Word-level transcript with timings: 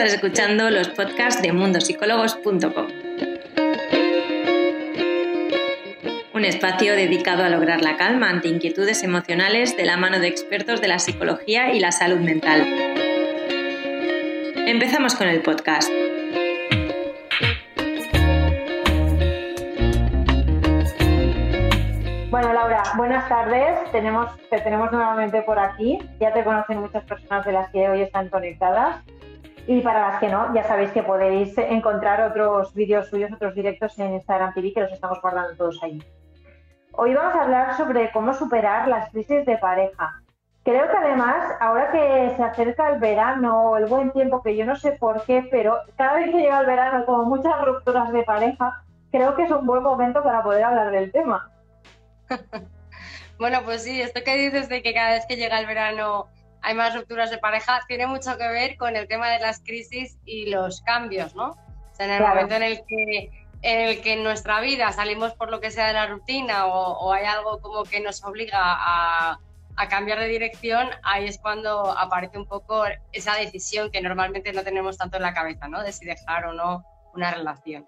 Estás 0.00 0.14
escuchando 0.14 0.70
los 0.70 0.88
podcasts 0.88 1.42
de 1.42 1.52
mundosicólogos.com. 1.52 2.86
Un 6.32 6.44
espacio 6.46 6.94
dedicado 6.94 7.44
a 7.44 7.50
lograr 7.50 7.82
la 7.82 7.98
calma 7.98 8.30
ante 8.30 8.48
inquietudes 8.48 9.02
emocionales 9.02 9.76
de 9.76 9.84
la 9.84 9.98
mano 9.98 10.18
de 10.18 10.28
expertos 10.28 10.80
de 10.80 10.88
la 10.88 10.98
psicología 10.98 11.74
y 11.74 11.80
la 11.80 11.92
salud 11.92 12.18
mental. 12.18 12.62
Empezamos 14.66 15.14
con 15.16 15.28
el 15.28 15.42
podcast. 15.42 15.90
Bueno, 22.30 22.54
Laura, 22.54 22.84
buenas 22.96 23.28
tardes. 23.28 23.92
Tenemos, 23.92 24.30
te 24.48 24.60
tenemos 24.62 24.90
nuevamente 24.92 25.42
por 25.42 25.58
aquí. 25.58 25.98
Ya 26.18 26.32
te 26.32 26.42
conocen 26.42 26.78
muchas 26.80 27.04
personas 27.04 27.44
de 27.44 27.52
las 27.52 27.70
que 27.70 27.86
hoy 27.86 28.00
están 28.00 28.30
conectadas. 28.30 29.04
Y 29.70 29.82
para 29.82 30.00
las 30.00 30.18
que 30.18 30.26
no, 30.26 30.52
ya 30.52 30.64
sabéis 30.64 30.90
que 30.90 31.04
podéis 31.04 31.56
encontrar 31.56 32.20
otros 32.22 32.74
vídeos 32.74 33.08
suyos, 33.08 33.30
otros 33.30 33.54
directos 33.54 33.96
en 34.00 34.14
Instagram 34.14 34.52
TV 34.52 34.72
que 34.72 34.80
los 34.80 34.90
estamos 34.90 35.22
guardando 35.22 35.56
todos 35.56 35.80
ahí. 35.84 36.02
Hoy 36.90 37.14
vamos 37.14 37.36
a 37.36 37.44
hablar 37.44 37.76
sobre 37.76 38.10
cómo 38.10 38.34
superar 38.34 38.88
las 38.88 39.10
crisis 39.10 39.46
de 39.46 39.56
pareja. 39.58 40.22
Creo 40.64 40.90
que 40.90 40.96
además, 40.96 41.54
ahora 41.60 41.92
que 41.92 42.32
se 42.36 42.42
acerca 42.42 42.88
el 42.88 42.98
verano 42.98 43.76
el 43.76 43.86
buen 43.86 44.10
tiempo, 44.10 44.42
que 44.42 44.56
yo 44.56 44.66
no 44.66 44.74
sé 44.74 44.90
por 44.98 45.24
qué, 45.24 45.46
pero 45.52 45.78
cada 45.96 46.14
vez 46.14 46.32
que 46.32 46.38
llega 46.38 46.58
el 46.58 46.66
verano, 46.66 47.06
como 47.06 47.26
muchas 47.26 47.64
rupturas 47.64 48.12
de 48.12 48.24
pareja, 48.24 48.82
creo 49.12 49.36
que 49.36 49.44
es 49.44 49.52
un 49.52 49.64
buen 49.64 49.84
momento 49.84 50.20
para 50.24 50.42
poder 50.42 50.64
hablar 50.64 50.90
del 50.90 51.12
tema. 51.12 51.48
bueno, 53.38 53.60
pues 53.64 53.84
sí, 53.84 54.02
esto 54.02 54.22
que 54.24 54.36
dices 54.36 54.68
de 54.68 54.82
que 54.82 54.92
cada 54.92 55.10
vez 55.10 55.26
que 55.26 55.36
llega 55.36 55.60
el 55.60 55.66
verano 55.66 56.26
hay 56.62 56.74
más 56.74 56.94
rupturas 56.94 57.30
de 57.30 57.38
pareja, 57.38 57.80
tiene 57.88 58.06
mucho 58.06 58.36
que 58.36 58.48
ver 58.48 58.76
con 58.76 58.96
el 58.96 59.08
tema 59.08 59.28
de 59.30 59.38
las 59.38 59.60
crisis 59.60 60.18
y 60.24 60.50
los 60.50 60.82
cambios, 60.82 61.34
¿no? 61.34 61.50
O 61.50 61.94
sea, 61.94 62.06
en 62.06 62.12
el 62.12 62.22
momento 62.22 62.54
en 62.54 62.62
el 62.62 62.84
que 62.86 63.30
en 63.62 63.88
el 63.88 64.00
que 64.00 64.14
en 64.14 64.22
nuestra 64.22 64.60
vida 64.60 64.90
salimos 64.92 65.34
por 65.34 65.50
lo 65.50 65.60
que 65.60 65.70
sea 65.70 65.88
de 65.88 65.92
la 65.92 66.06
rutina 66.06 66.66
o, 66.66 67.12
hay 67.12 67.26
algo 67.26 67.60
como 67.60 67.84
que 67.84 68.00
nos 68.00 68.24
obliga 68.24 68.58
a, 68.58 69.38
a, 69.76 69.88
cambiar 69.88 70.18
de 70.18 70.28
dirección, 70.28 70.88
ahí 71.02 71.26
es 71.26 71.38
cuando 71.38 71.90
aparece 71.90 72.38
un 72.38 72.46
poco 72.46 72.84
esa 73.12 73.34
decisión 73.34 73.90
que 73.90 74.00
normalmente 74.00 74.54
no 74.54 74.62
tenemos 74.62 74.96
tanto 74.96 75.18
en 75.18 75.24
la 75.24 75.34
cabeza, 75.34 75.68
¿no? 75.68 75.82
De 75.82 75.92
si 75.92 76.06
dejar 76.06 76.46
o 76.46 76.54
no 76.54 76.86
una 77.12 77.32
relación. 77.32 77.86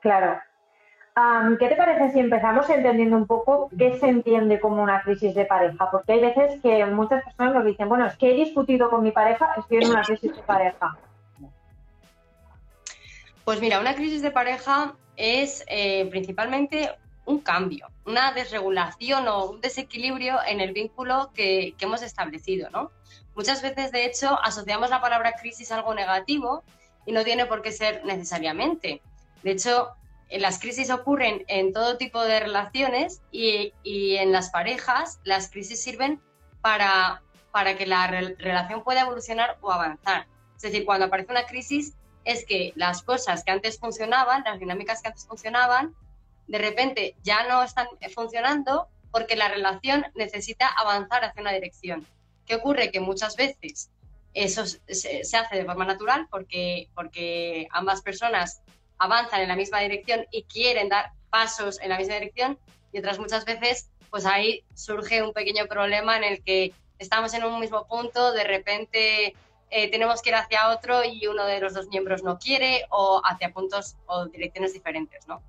Claro. 0.00 0.40
¿Qué 1.58 1.68
te 1.68 1.76
parece 1.76 2.12
si 2.12 2.20
empezamos 2.20 2.70
entendiendo 2.70 3.16
un 3.16 3.26
poco 3.26 3.68
qué 3.76 3.98
se 3.98 4.08
entiende 4.08 4.58
como 4.60 4.82
una 4.82 5.02
crisis 5.02 5.34
de 5.34 5.44
pareja? 5.44 5.90
Porque 5.90 6.12
hay 6.12 6.20
veces 6.20 6.60
que 6.62 6.84
muchas 6.86 7.24
personas 7.24 7.54
nos 7.54 7.64
dicen, 7.64 7.88
bueno, 7.88 8.06
es 8.06 8.16
que 8.16 8.30
he 8.30 8.34
discutido 8.34 8.88
con 8.88 9.02
mi 9.02 9.10
pareja, 9.10 9.54
estoy 9.58 9.78
en 9.78 9.90
una 9.90 10.02
crisis 10.02 10.34
de 10.34 10.42
pareja. 10.42 10.96
Pues 13.44 13.60
mira, 13.60 13.80
una 13.80 13.94
crisis 13.94 14.22
de 14.22 14.30
pareja 14.30 14.94
es 15.16 15.64
eh, 15.68 16.06
principalmente 16.10 16.90
un 17.26 17.40
cambio, 17.40 17.88
una 18.06 18.32
desregulación 18.32 19.28
o 19.28 19.50
un 19.50 19.60
desequilibrio 19.60 20.38
en 20.46 20.60
el 20.60 20.72
vínculo 20.72 21.30
que, 21.34 21.74
hemos 21.80 22.02
establecido, 22.02 22.70
¿no? 22.70 22.90
Muchas 23.34 23.62
veces, 23.62 23.92
de 23.92 24.04
hecho, 24.06 24.38
asociamos 24.42 24.90
la 24.90 25.00
palabra 25.00 25.32
crisis 25.32 25.70
a 25.70 25.76
algo 25.76 25.94
negativo 25.94 26.62
y 27.04 27.12
no 27.12 27.24
tiene 27.24 27.46
por 27.46 27.62
qué 27.62 27.72
ser 27.72 28.04
necesariamente. 28.04 29.02
De 29.42 29.52
hecho, 29.52 29.94
las 30.38 30.60
crisis 30.60 30.90
ocurren 30.90 31.44
en 31.48 31.72
todo 31.72 31.96
tipo 31.96 32.22
de 32.22 32.40
relaciones 32.40 33.20
y, 33.32 33.72
en 33.84 34.32
las 34.32 34.50
parejas 34.50 35.18
las 35.24 35.50
crisis 35.50 35.82
sirven 35.82 36.20
para, 36.60 37.22
para 37.50 37.76
que 37.76 37.86
la 37.86 38.06
relación 38.06 38.84
pueda 38.84 39.00
evolucionar 39.00 39.58
o 39.60 39.72
avanzar. 39.72 40.26
Es 40.56 40.62
decir, 40.62 40.84
cuando 40.84 41.06
aparece 41.06 41.32
una 41.32 41.46
crisis 41.46 41.94
es 42.24 42.44
que 42.44 42.72
las 42.76 43.02
cosas 43.02 43.42
que 43.44 43.50
antes 43.50 43.78
funcionaban, 43.78 44.44
las 44.44 44.60
dinámicas 44.60 45.02
que 45.02 45.08
antes 45.08 45.26
funcionaban, 45.26 45.94
de 46.46 46.58
repente 46.58 47.16
ya 47.22 47.48
no 47.48 47.62
están 47.62 47.88
funcionando 48.14 48.88
porque 49.10 49.36
la 49.36 49.48
relación 49.48 50.06
necesita 50.14 50.68
avanzar 50.68 51.24
hacia 51.24 51.40
una 51.40 51.52
dirección. 51.52 52.06
¿Qué 52.46 52.56
ocurre? 52.56 52.90
Que 52.92 53.00
muchas 53.00 53.36
veces 53.36 53.90
eso 54.34 54.64
se, 54.66 55.24
se 55.24 55.36
hace 55.36 55.56
de 55.56 55.64
forma 55.64 55.84
natural 55.84 56.28
porque, 56.30 56.88
porque 56.94 57.66
ambas 57.72 58.02
personas 58.02 58.62
avanzan 59.00 59.40
en 59.40 59.48
la 59.48 59.56
misma 59.56 59.80
dirección 59.80 60.24
y 60.30 60.44
quieren 60.44 60.88
dar 60.88 61.10
pasos 61.30 61.80
en 61.80 61.88
la 61.88 61.98
misma 61.98 62.14
dirección 62.14 62.58
y 62.92 62.98
otras 62.98 63.18
muchas 63.18 63.44
veces 63.44 63.90
pues 64.10 64.26
ahí 64.26 64.64
surge 64.74 65.22
un 65.22 65.32
pequeño 65.32 65.66
problema 65.66 66.16
en 66.16 66.24
el 66.24 66.44
que 66.44 66.72
estamos 66.98 67.32
en 67.34 67.44
un 67.44 67.58
mismo 67.58 67.86
punto, 67.86 68.32
de 68.32 68.44
repente 68.44 69.34
eh, 69.70 69.90
tenemos 69.90 70.20
que 70.20 70.30
ir 70.30 70.34
hacia 70.34 70.70
otro 70.70 71.04
y 71.04 71.26
uno 71.26 71.46
de 71.46 71.60
los 71.60 71.74
dos 71.74 71.88
miembros 71.88 72.22
no 72.22 72.38
quiere 72.38 72.84
o 72.90 73.22
hacia 73.24 73.50
puntos 73.50 73.96
o 74.06 74.26
direcciones 74.26 74.72
diferentes, 74.72 75.26
¿no? 75.28 75.40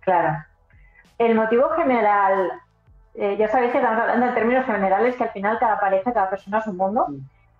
Claro. 0.00 0.44
El 1.18 1.34
motivo 1.34 1.70
general, 1.70 2.50
eh, 3.14 3.36
ya 3.38 3.48
sabéis 3.48 3.72
que 3.72 3.78
estamos 3.78 4.00
hablando 4.00 4.26
en 4.26 4.34
términos 4.34 4.66
generales, 4.66 5.16
que 5.16 5.24
al 5.24 5.30
final 5.30 5.58
cada 5.58 5.80
pareja, 5.80 6.12
cada 6.12 6.30
persona 6.30 6.58
es 6.58 6.66
un 6.66 6.76
mundo. 6.76 7.06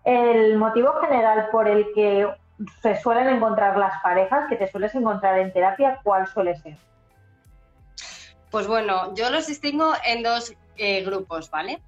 El 0.04 0.56
motivo 0.58 0.92
general 1.00 1.48
por 1.50 1.68
el 1.68 1.86
que 1.94 2.28
se 2.82 3.00
suelen 3.00 3.28
encontrar 3.28 3.76
las 3.76 4.00
parejas 4.02 4.48
que 4.48 4.56
te 4.56 4.70
sueles 4.70 4.94
encontrar 4.94 5.38
en 5.38 5.52
terapia, 5.52 6.00
¿cuál 6.02 6.26
suele 6.26 6.56
ser? 6.56 6.76
Pues 8.50 8.66
bueno, 8.66 9.14
yo 9.14 9.30
los 9.30 9.46
distingo 9.46 9.92
en 10.04 10.22
dos 10.22 10.54
eh, 10.76 11.02
grupos, 11.02 11.50
¿vale? 11.50 11.80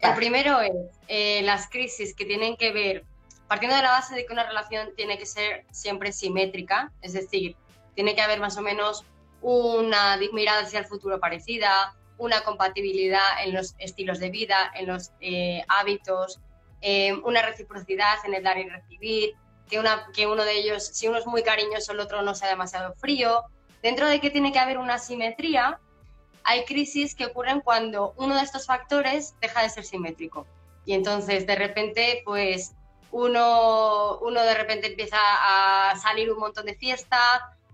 El 0.00 0.14
primero 0.14 0.60
es 0.60 0.72
eh, 1.08 1.42
las 1.42 1.68
crisis 1.68 2.14
que 2.14 2.24
tienen 2.24 2.56
que 2.56 2.72
ver, 2.72 3.04
partiendo 3.48 3.76
de 3.76 3.82
la 3.82 3.90
base 3.90 4.14
de 4.14 4.24
que 4.24 4.32
una 4.32 4.46
relación 4.46 4.94
tiene 4.94 5.18
que 5.18 5.26
ser 5.26 5.64
siempre 5.70 6.12
simétrica, 6.12 6.92
es 7.02 7.12
decir, 7.12 7.56
tiene 7.94 8.14
que 8.14 8.20
haber 8.20 8.40
más 8.40 8.56
o 8.56 8.62
menos 8.62 9.04
una 9.40 10.18
mirada 10.32 10.62
hacia 10.62 10.80
el 10.80 10.86
futuro 10.86 11.18
parecida, 11.18 11.94
una 12.18 12.42
compatibilidad 12.42 13.44
en 13.44 13.54
los 13.54 13.74
estilos 13.78 14.18
de 14.18 14.30
vida, 14.30 14.70
en 14.74 14.86
los 14.86 15.12
eh, 15.20 15.62
hábitos, 15.68 16.40
una 17.24 17.42
reciprocidad 17.42 18.14
en 18.24 18.34
el 18.34 18.44
dar 18.44 18.58
y 18.58 18.68
recibir, 18.68 19.34
que, 19.68 20.26
uno 20.26 20.44
de 20.44 20.58
ellos, 20.58 20.86
si 20.86 21.08
uno 21.08 21.18
es 21.18 21.26
muy 21.26 21.42
cariñoso, 21.42 21.92
el 21.92 22.00
otro 22.00 22.22
no 22.22 22.34
sea 22.34 22.48
demasiado 22.48 22.94
frío. 22.94 23.44
Dentro 23.82 24.08
de 24.08 24.20
que 24.20 24.30
tiene 24.30 24.52
que 24.52 24.58
haber 24.58 24.78
una 24.78 24.98
simetría, 24.98 25.78
hay 26.44 26.64
crisis 26.64 27.14
que 27.14 27.26
ocurren 27.26 27.60
cuando 27.60 28.14
uno 28.16 28.36
de 28.36 28.42
estos 28.42 28.66
factores 28.66 29.34
deja 29.40 29.62
de 29.62 29.70
ser 29.70 29.84
simétrico. 29.84 30.46
Y 30.84 30.94
entonces, 30.94 31.46
de 31.46 31.56
repente, 31.56 32.22
pues 32.24 32.74
uno, 33.10 34.18
uno 34.18 34.42
de 34.42 34.54
repente 34.54 34.86
empieza 34.86 35.18
a 35.18 35.96
salir 35.96 36.30
un 36.30 36.38
montón 36.38 36.66
de 36.66 36.74
fiesta, 36.74 37.18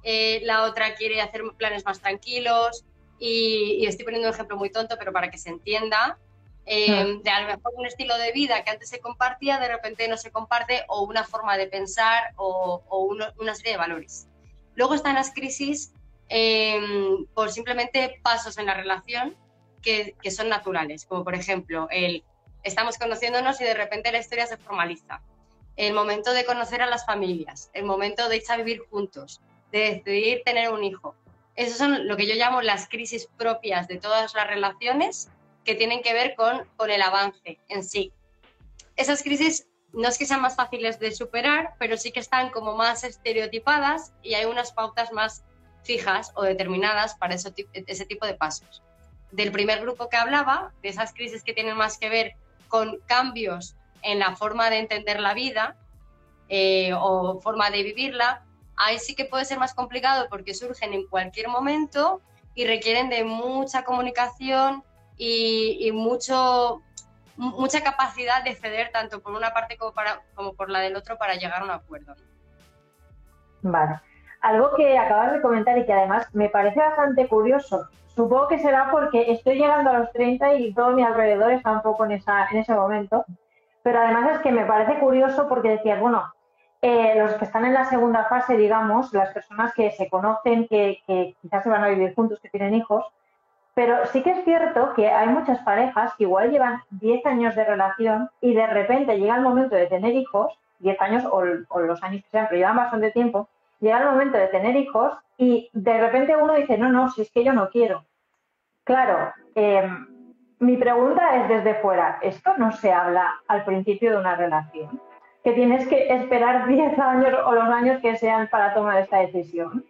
eh, 0.03 0.41
la 0.45 0.65
otra 0.65 0.95
quiere 0.95 1.21
hacer 1.21 1.43
planes 1.57 1.85
más 1.85 2.01
tranquilos. 2.01 2.85
Y, 3.19 3.77
y, 3.81 3.87
estoy 3.87 4.05
poniendo 4.05 4.29
un 4.29 4.35
ejemplo 4.35 4.57
muy 4.57 4.71
tonto, 4.71 4.97
pero 4.99 5.13
para 5.13 5.31
que 5.31 5.39
se 5.39 5.49
entienda, 5.49 6.19
eh, 6.65 7.19
de 7.23 7.31
a 7.31 7.41
lo 7.41 7.47
mejor 7.49 7.73
un 7.77 7.87
estilo 7.87 8.17
de 8.19 8.33
vida 8.33 8.63
que 8.63 8.71
antes 8.71 8.89
se 8.89 9.01
compartía, 9.01 9.59
de 9.59 9.69
repente 9.69 10.07
no 10.09 10.17
se 10.17 10.31
comparte, 10.31 10.85
o 10.89 11.03
una 11.03 11.25
forma 11.25 11.57
de 11.57 11.67
pensar 11.67 12.33
o, 12.37 12.83
una 13.39 13.55
serie 13.55 13.73
de 13.73 13.79
valores. 13.79 14.29
Luego 14.75 14.95
están 14.95 15.17
las 15.17 15.33
crisis 15.33 15.93
em, 16.29 17.27
por 17.35 17.51
simplemente 17.51 18.21
pasos 18.23 18.59
en 18.59 18.67
la 18.67 18.75
relación 18.75 19.37
que, 19.83 20.15
que, 20.23 20.31
son 20.31 20.49
naturales, 20.49 21.05
como 21.05 21.25
por 21.25 21.35
ejemplo 21.35 21.89
el 21.91 22.25
estamos 22.63 22.97
conociéndonos 22.97 23.61
y 23.61 23.65
de 23.65 23.75
repente 23.75 24.13
la 24.13 24.19
historia 24.19 24.47
se 24.47 24.57
formaliza, 24.57 25.21
el 25.77 25.95
momento 25.95 26.33
de 26.33 26.45
conocer 26.45 26.83
a 26.83 26.87
las 26.87 27.05
familias, 27.05 27.71
el 27.73 27.85
momento 27.85 28.29
de 28.29 28.37
irse 28.37 28.53
a 28.53 28.57
vivir 28.57 28.83
juntos, 28.91 29.41
de 29.73 29.79
decidir 29.95 30.43
tener 30.45 30.71
un 30.71 30.85
hijo. 30.85 31.15
Esas 31.57 31.79
son 31.79 32.07
lo 32.07 32.17
que 32.17 32.27
yo 32.27 32.35
llamo 32.35 32.63
las 32.63 32.89
crisis 32.89 33.29
propias 33.37 33.89
de 33.89 33.99
todas 33.99 34.35
las 34.35 34.47
relaciones 34.47 35.29
que 35.65 35.75
tienen 35.75 36.03
que 36.03 36.13
ver 36.13 36.35
con, 36.35 36.67
con 36.77 36.91
el 36.91 37.03
avance 37.03 37.59
en 37.69 37.85
sí. 37.85 38.13
Esas 38.97 39.23
crisis 39.23 39.67
no 39.93 40.09
es 40.09 40.19
que 40.19 40.27
sean 40.27 40.41
más 40.41 40.57
fáciles 40.57 40.99
de 40.99 41.13
superar, 41.13 41.75
pero 41.79 41.97
sí 41.97 42.13
que 42.13 42.21
están 42.21 42.51
como 42.51 42.75
más 42.75 43.05
estereotipadas 43.05 44.13
y 44.23 44.35
hay 44.35 44.47
unas 44.47 44.73
pautas 44.73 45.13
más 45.13 45.45
fijas 45.83 46.33
o 46.35 46.43
determinadas 46.43 47.15
para 47.17 47.35
ese 47.35 48.07
tipo 48.07 48.27
de 48.27 48.35
pasos. 48.35 48.83
Del 49.31 49.53
primer 49.53 49.81
grupo 49.81 50.09
que 50.09 50.17
hablaba, 50.17 50.73
de 50.83 50.89
esas 50.89 51.13
crisis 51.13 51.43
que 51.43 51.53
tienen 51.53 51.77
más 51.77 51.99
que 51.99 52.09
ver 52.09 52.35
con 52.69 52.99
cambios 53.07 53.77
en 54.03 54.19
la 54.19 54.37
forma 54.37 54.71
de 54.71 54.79
entender 54.79 55.21
la 55.21 55.35
vida 55.35 55.77
eh, 56.49 56.93
o 56.95 57.41
forma 57.41 57.71
de 57.71 57.83
vivirla, 57.83 58.45
ahí 58.77 58.99
sí 58.99 59.15
que 59.15 59.25
puede 59.25 59.45
ser 59.45 59.59
más 59.59 59.75
complicado 59.75 60.27
porque 60.29 60.55
surgen 60.55 60.93
en 60.93 61.07
cualquier 61.07 61.49
momento 61.49 62.21
y 62.55 62.67
requieren 62.67 63.09
de 63.09 63.25
mucha 63.25 63.85
comunicación, 63.85 64.85
y, 65.25 65.93
mucho, 65.93 66.83
mucha 67.37 67.81
capacidad 67.83 68.43
de 68.43 68.57
ceder 68.57 68.91
tanto 68.91 69.23
por 69.23 69.35
una 69.35 69.53
parte 69.53 69.77
como, 69.77 70.55
por 70.55 70.69
la 70.69 70.81
del 70.81 70.97
otro 70.97 71.17
para 71.17 71.35
llegar 71.35 71.61
a 71.61 71.65
un 71.65 71.71
acuerdo. 71.71 72.15
Vale. 73.63 74.01
Algo 74.41 74.75
que 74.75 74.99
acabas 74.99 75.33
de 75.33 75.41
comentar 75.41 75.79
y 75.79 75.87
que 75.87 75.93
además 75.93 76.27
me 76.35 76.49
parece 76.49 76.81
bastante 76.81 77.29
curioso. 77.29 77.89
Supongo 78.09 78.49
que 78.49 78.59
será 78.59 78.91
porque 78.91 79.31
estoy 79.31 79.59
llegando 79.59 79.91
a 79.91 79.99
los 80.01 80.13
30 80.13 80.55
y 80.55 80.75
todo 80.75 80.91
mi 80.91 81.05
alrededor 81.05 81.53
está 81.53 81.71
un 81.71 81.83
poco 81.83 82.05
en, 82.05 82.13
ese 82.13 82.75
momento. 82.75 83.25
Pero 83.85 84.01
además 84.01 84.33
es 84.33 84.39
que 84.41 84.51
me 84.51 84.67
parece 84.67 84.99
curioso 84.99 85.49
porque 85.49 85.71
decías, 85.71 86.01
bueno, 86.01 86.33
eh, 86.83 87.15
los 87.17 87.35
que 87.35 87.45
están 87.45 87.65
en 87.65 87.75
la 87.75 87.85
segunda 87.85 88.25
fase, 88.25 88.57
digamos, 88.57 89.13
las 89.13 89.33
personas 89.33 89.73
que 89.75 89.93
se 89.93 90.11
conocen, 90.11 90.67
que 90.67 90.99
quizás 91.41 91.63
se 91.63 91.71
van 91.71 91.85
a 91.85 91.89
vivir 91.89 92.13
juntos, 92.13 92.41
que 92.41 92.49
tienen 92.49 92.75
hijos, 92.75 93.07
pero 93.75 94.05
sí 94.07 94.23
que 94.23 94.31
es 94.31 94.45
cierto 94.45 94.93
que 94.95 95.09
hay 95.09 95.29
muchas 95.29 95.59
parejas 95.61 96.13
que 96.17 96.25
igual 96.25 96.51
llevan 96.51 96.83
10 96.91 97.25
años 97.27 97.55
de 97.57 97.65
relación 97.65 98.29
y 98.41 98.55
de 98.55 98.67
repente 98.67 99.19
llega 99.19 99.37
el 99.37 99.43
momento 99.43 99.77
de 99.77 99.87
tener 99.87 100.15
hijos, 100.15 100.53
10 100.81 101.01
años 101.01 101.25
o, 101.31 101.43
los 101.43 102.03
años 102.03 102.23
que 102.23 102.31
sean, 102.31 102.47
pero 102.49 102.59
llevan 102.59 102.77
bastante 102.77 103.11
tiempo, 103.13 103.49
llega 103.81 103.99
el 103.99 104.11
momento 104.11 104.37
de 104.37 104.49
tener 104.49 104.77
hijos 104.77 105.13
y 105.39 105.71
de 105.73 106.01
repente 106.01 106.37
uno 106.37 106.55
dice, 106.55 106.77
no, 106.77 106.91
no, 106.91 107.09
si 107.11 107.23
es 107.23 107.31
que 107.31 107.45
yo 107.45 107.55
no 107.55 107.71
quiero. 107.71 108.05
Claro, 108.85 109.33
em, 109.55 110.07
mi 110.59 110.77
pregunta 110.77 111.37
es 111.37 111.49
desde 111.49 111.81
fuera, 111.81 112.19
¿esto 112.21 112.53
no 112.59 112.73
se 112.73 112.93
habla 112.93 113.41
al 113.49 113.65
principio 113.65 114.11
de 114.11 114.19
una 114.19 114.37
relación? 114.37 115.01
Que 115.43 115.53
tienes 115.53 115.89
que 115.89 116.15
esperar 116.15 116.69
10 116.69 116.99
años 116.99 117.35
o 117.47 117.53
los 117.53 117.69
años 117.69 118.01
que 118.03 118.17
sean 118.17 118.49
para 118.49 118.75
tomar 118.75 118.99
esta 118.99 119.19
decisión. 119.19 119.85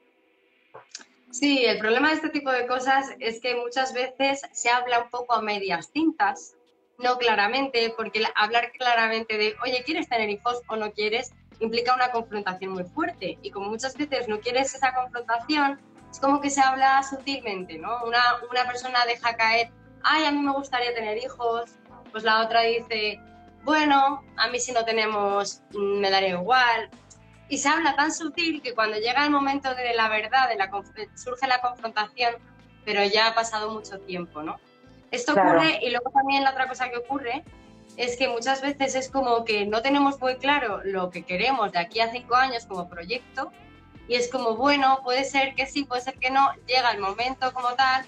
Sí, 1.33 1.65
el 1.65 1.79
problema 1.79 2.11
de 2.11 2.15
este 2.15 2.29
tipo 2.29 2.53
de 2.53 2.67
cosas 2.67 3.11
es 3.19 3.41
que 3.41 3.57
muchas 3.57 3.93
veces 3.93 4.43
se 4.53 4.71
habla 4.71 5.01
un 5.01 5.11
poco 5.11 5.35
a 5.35 5.43
medias 5.43 5.91
tintas, 5.91 6.55
no 6.99 7.19
claramente, 7.19 7.93
porque 7.97 8.23
hablar 8.37 8.71
claramente 8.73 9.37
de, 9.37 9.57
oye, 9.65 9.83
¿quieres 9.85 10.09
tener 10.09 10.31
hijos 10.31 10.61
o 10.69 10.77
no 10.77 10.93
quieres? 10.93 11.33
implica 11.63 11.95
una 11.95 12.11
confrontación 12.11 12.73
muy 12.73 12.85
fuerte. 12.85 13.39
Y 13.43 13.51
como 13.51 13.71
muchas 13.71 13.97
veces 13.97 14.29
no 14.29 14.41
quieres 14.41 14.75
esa 14.75 14.95
confrontación, 14.95 15.81
es 16.11 16.21
como 16.21 16.41
que 16.41 16.51
se 16.51 16.61
habla 16.61 17.03
sutilmente, 17.03 17.79
¿no? 17.79 18.05
Una, 18.05 18.21
una 18.51 18.67
persona 18.67 19.05
deja 19.07 19.37
caer, 19.37 19.71
ay, 20.03 20.25
a 20.25 20.33
mí 20.33 20.41
me 20.41 20.53
gustaría 20.53 20.95
tener 20.95 21.19
hijos, 21.19 21.71
pues 22.11 22.25
la 22.25 22.45
otra 22.45 22.63
dice, 22.63 23.21
bueno, 23.65 24.23
a 24.37 24.49
mí 24.49 24.59
si 24.59 24.73
no 24.73 24.85
tenemos, 24.85 25.63
mm, 25.73 26.01
me 26.01 26.11
daría 26.11 26.31
igual 26.31 26.91
y 27.53 27.59
se 27.59 27.69
habla 27.69 27.95
tan 27.95 28.11
sutil 28.11 28.63
que 28.63 28.75
cuando 28.75 28.97
llega 28.97 29.27
el 29.27 29.31
momento 29.31 29.75
de 29.75 29.93
la 29.93 30.09
verdad, 30.09 30.49
de 30.49 30.57
la, 30.57 30.71
surge 31.15 31.47
la 31.47 31.61
confrontación, 31.61 32.37
pero 32.83 33.05
ya 33.05 33.27
ha 33.27 33.35
pasado 33.35 33.71
mucho 33.71 33.99
tiempo, 33.99 34.43
¿no? 34.43 34.59
Esto 35.11 35.33
ocurre 35.35 35.79
y 35.83 35.91
luego 35.91 36.11
también 36.13 36.45
la 36.45 36.53
otra 36.53 36.67
cosa 36.67 36.89
que 36.89 36.97
ocurre 36.97 37.45
es 37.99 38.17
que 38.17 38.27
muchas 38.27 38.63
veces 38.63 38.95
es 38.95 39.11
como 39.11 39.45
que 39.45 39.67
no 39.67 39.83
tenemos 39.83 40.19
muy 40.19 40.37
claro 40.37 40.81
lo 40.83 41.11
que 41.11 41.25
queremos 41.25 41.73
de 41.73 41.81
aquí 41.81 42.01
a 42.01 42.11
cinco 42.11 42.37
años 42.37 42.65
como 42.65 42.89
proyecto 42.89 43.53
y 44.09 44.15
es 44.15 44.31
como, 44.31 44.57
bueno, 44.57 45.01
puede 45.05 45.25
ser 45.25 45.55
que 45.55 45.67
sí, 45.67 45.85
puede 45.85 46.01
ser 46.01 46.15
que 46.15 46.31
no, 46.31 46.55
llega 46.67 46.91
el 46.93 47.01
momento 47.01 47.53
como 47.53 47.75
tal 47.75 48.07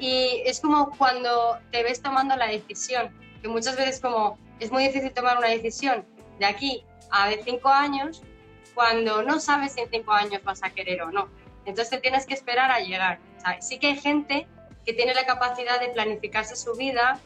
y 0.00 0.42
es 0.44 0.58
como 0.58 0.90
cuando 0.98 1.56
te 1.70 1.84
ves 1.84 2.02
tomando 2.02 2.34
la 2.34 2.48
decisión, 2.48 3.16
que 3.42 3.46
muchas 3.46 3.76
veces 3.76 4.00
como 4.00 4.40
es 4.58 4.72
muy 4.72 4.82
difícil 4.88 5.12
tomar 5.12 5.38
una 5.38 5.50
decisión 5.50 6.04
de 6.40 6.46
aquí 6.46 6.84
a 7.12 7.30
cinco 7.44 7.68
años 7.68 8.22
cuando 8.74 9.22
no 9.22 9.40
sabes 9.40 9.72
si 9.72 9.80
en 9.80 9.90
cinco 9.90 10.12
años 10.12 10.42
vas 10.44 10.62
a 10.62 10.70
querer 10.70 11.02
o 11.02 11.10
no. 11.10 11.28
Entonces 11.64 12.00
tienes 12.00 12.26
que 12.26 12.34
esperar 12.34 12.70
a 12.70 12.80
llegar. 12.80 13.20
sí 13.60 13.78
que 13.78 13.88
hay 13.88 13.96
gente 13.98 14.46
que 14.84 14.92
tiene 14.92 15.14
la 15.14 15.24
capacidad 15.26 15.80
de 15.80 15.88
planificarse 15.88 16.56
su 16.56 16.74
vida 16.74 17.20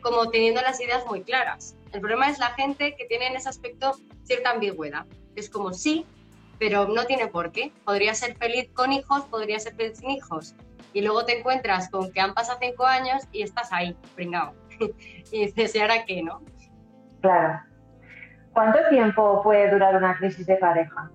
como 0.00 0.30
teniendo 0.30 0.60
las 0.62 0.80
ideas 0.80 1.04
muy 1.06 1.22
claras. 1.22 1.76
El 1.92 2.00
problema 2.00 2.28
es 2.28 2.38
la 2.38 2.50
gente 2.50 2.96
que 2.96 3.04
tiene 3.04 3.28
en 3.28 3.36
ese 3.36 3.48
aspecto 3.48 3.96
cierta 4.24 4.50
ambigüedad. 4.50 5.06
Es 5.36 5.48
como 5.48 5.72
sí, 5.72 6.06
pero 6.58 6.88
no 6.88 7.04
tiene 7.04 7.28
por 7.28 7.52
qué. 7.52 7.72
Podría 7.84 8.14
ser 8.14 8.36
feliz 8.36 8.70
con 8.72 8.92
hijos, 8.92 9.24
podría 9.24 9.58
ser 9.60 9.74
feliz 9.74 9.98
sin 9.98 10.10
hijos. 10.10 10.54
Y 10.92 11.02
luego 11.02 11.24
te 11.24 11.38
encuentras 11.38 11.90
con 11.90 12.12
que 12.12 12.20
han 12.20 12.34
pasado 12.34 12.58
cinco 12.60 12.86
años 12.86 13.22
y 13.30 13.42
estás 13.42 13.72
ahí, 13.72 13.96
pringado. 14.14 14.54
y 15.30 15.46
dices, 15.46 15.74
¿y 15.74 15.78
ahora 15.80 16.04
qué, 16.04 16.22
no? 16.22 16.42
Claro. 17.20 17.71
¿Cuánto 18.52 18.78
tiempo 18.90 19.42
puede 19.42 19.70
durar 19.70 19.96
una 19.96 20.16
crisis 20.16 20.46
de 20.46 20.56
pareja? 20.56 21.10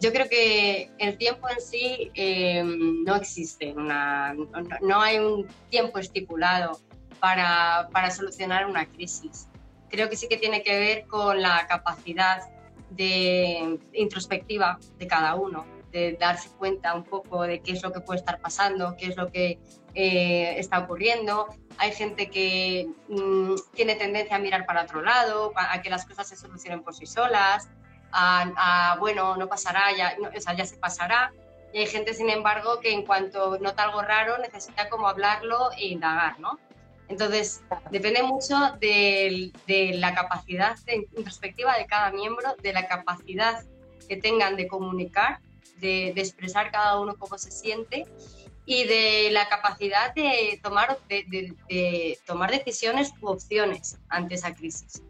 Yo 0.00 0.12
creo 0.12 0.28
que 0.28 0.90
el 0.98 1.16
tiempo 1.16 1.48
en 1.48 1.60
sí 1.60 2.10
eh, 2.14 2.62
no 2.62 3.16
existe, 3.16 3.74
no, 3.74 5.00
hay 5.00 5.18
un 5.18 5.46
tiempo 5.70 5.98
estipulado 5.98 6.78
para, 7.18 7.88
para, 7.92 8.10
solucionar 8.10 8.66
una 8.66 8.86
crisis. 8.86 9.48
Creo 9.88 10.08
que 10.08 10.16
sí 10.16 10.28
que 10.28 10.36
tiene 10.36 10.62
que 10.62 10.78
ver 10.78 11.06
con 11.06 11.42
la 11.42 11.66
capacidad 11.66 12.42
de 12.90 13.78
introspectiva 13.92 14.78
de 14.98 15.06
cada 15.08 15.34
uno, 15.34 15.66
de 15.90 16.16
darse 16.18 16.48
cuenta 16.58 16.94
un 16.94 17.04
poco 17.04 17.42
de 17.42 17.60
qué 17.60 17.72
es 17.72 17.82
lo 17.82 17.92
que 17.92 18.00
puede 18.00 18.20
estar 18.20 18.40
pasando, 18.40 18.96
qué 18.96 19.06
es 19.06 19.16
lo 19.16 19.32
que 19.32 19.58
eh, 19.94 20.54
está 20.58 20.80
ocurriendo. 20.80 21.48
Hay 21.78 21.92
gente 21.92 22.30
que 22.30 22.88
mm, 23.08 23.54
tiene 23.74 23.94
tendencia 23.94 24.36
a 24.36 24.38
mirar 24.38 24.66
para 24.66 24.82
otro 24.82 25.02
lado, 25.02 25.52
a 25.56 25.80
que 25.80 25.90
las 25.90 26.04
cosas 26.04 26.28
se 26.28 26.36
solucionen 26.36 26.82
por 26.82 26.94
sí 26.94 27.06
solas, 27.06 27.68
a, 28.12 28.96
bueno, 28.98 29.36
no 29.36 29.48
pasará, 29.48 29.92
ya, 29.96 30.16
o 30.34 30.40
sea, 30.40 30.54
ya 30.54 30.64
se 30.64 30.76
pasará. 30.76 31.32
Y 31.72 31.78
hay 31.78 31.86
gente, 31.86 32.14
sin 32.14 32.30
embargo, 32.30 32.80
que 32.80 32.92
en 32.92 33.04
cuanto 33.04 33.58
nota 33.58 33.84
algo 33.84 34.02
raro 34.02 34.38
necesita 34.38 34.88
como 34.88 35.06
hablarlo 35.06 35.70
e 35.76 35.88
indagar, 35.88 36.40
¿no? 36.40 36.58
Entonces, 37.08 37.62
depende 37.90 38.22
mucho 38.22 38.54
de, 38.80 39.52
de 39.66 39.94
la 39.94 40.14
capacidad 40.14 40.76
introspectiva 41.16 41.76
de 41.76 41.86
cada 41.86 42.10
miembro, 42.10 42.54
de 42.62 42.72
la 42.72 42.86
capacidad 42.86 43.64
que 44.08 44.16
tengan 44.16 44.56
de 44.56 44.68
comunicar, 44.68 45.40
de, 45.76 46.12
de 46.14 46.20
expresar 46.20 46.70
cada 46.70 46.98
uno 46.98 47.16
cómo 47.16 47.38
se 47.38 47.50
siente 47.50 48.06
y 48.68 48.84
de 48.84 49.30
la 49.32 49.48
capacidad 49.48 50.14
de 50.14 50.60
tomar, 50.62 50.98
de, 51.08 52.18
tomar 52.26 52.50
decisiones 52.50 53.14
u 53.22 53.28
opciones 53.28 53.96
ante 54.10 54.34
esa 54.34 54.54
crisis. 54.54 55.02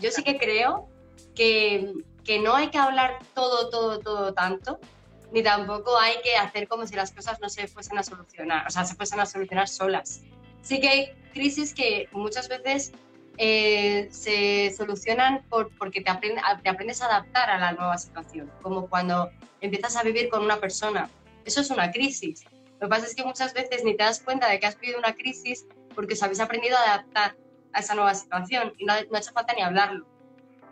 yo 0.00 0.10
sí 0.10 0.22
que 0.22 0.38
creo 0.38 0.88
que, 1.34 1.92
que, 2.24 2.38
no 2.38 2.54
hay 2.54 2.68
que 2.70 2.78
hablar 2.78 3.18
todo, 3.34 3.68
todo, 3.68 3.98
todo 3.98 4.32
tanto, 4.32 4.80
ni 5.32 5.42
tampoco 5.42 5.98
hay 5.98 6.14
que 6.24 6.36
hacer 6.36 6.66
como 6.66 6.86
si 6.86 6.96
las 6.96 7.12
cosas 7.12 7.38
no 7.42 7.50
se 7.50 7.68
fuesen 7.68 7.98
a 7.98 8.02
solucionar, 8.02 8.66
o 8.66 8.70
sea, 8.70 8.86
se 8.86 8.94
fuesen 8.94 9.20
a 9.20 9.26
solucionar 9.26 9.68
solas. 9.68 10.22
Sí 10.62 10.80
que 10.80 10.88
hay 10.88 11.08
crisis 11.34 11.74
que 11.74 12.08
muchas 12.12 12.48
veces 12.48 12.92
eh, 13.36 14.08
se 14.10 14.74
solucionan 14.74 15.42
por, 15.50 15.76
porque 15.76 16.00
te, 16.00 16.10
te 16.62 16.68
aprendes 16.70 17.02
a 17.02 17.04
adaptar 17.04 17.50
a 17.50 17.58
la 17.58 17.72
nueva 17.72 17.98
situación, 17.98 18.50
como 18.62 18.88
cuando 18.88 19.30
empiezas 19.60 19.94
a 19.94 20.02
vivir 20.02 20.30
con 20.30 20.42
una 20.42 20.58
persona. 20.58 21.10
Eso 21.44 21.60
es 21.60 21.70
una 21.70 21.90
crisis 21.90 22.44
lo 22.80 22.86
que 22.86 22.90
pasa 22.90 23.06
es 23.06 23.14
que 23.14 23.24
muchas 23.24 23.54
veces 23.54 23.84
ni 23.84 23.96
te 23.96 24.04
das 24.04 24.20
cuenta 24.20 24.48
de 24.48 24.60
que 24.60 24.66
has 24.66 24.78
vivido 24.78 24.98
una 24.98 25.14
crisis 25.14 25.66
porque 25.94 26.14
os 26.14 26.22
habéis 26.22 26.40
aprendido 26.40 26.76
a 26.76 26.94
adaptar 26.94 27.36
a 27.72 27.80
esa 27.80 27.94
nueva 27.94 28.14
situación 28.14 28.72
y 28.78 28.84
no, 28.84 28.94
no 29.10 29.16
ha 29.16 29.18
hecho 29.18 29.32
falta 29.32 29.52
ni 29.54 29.62
hablarlo. 29.62 30.06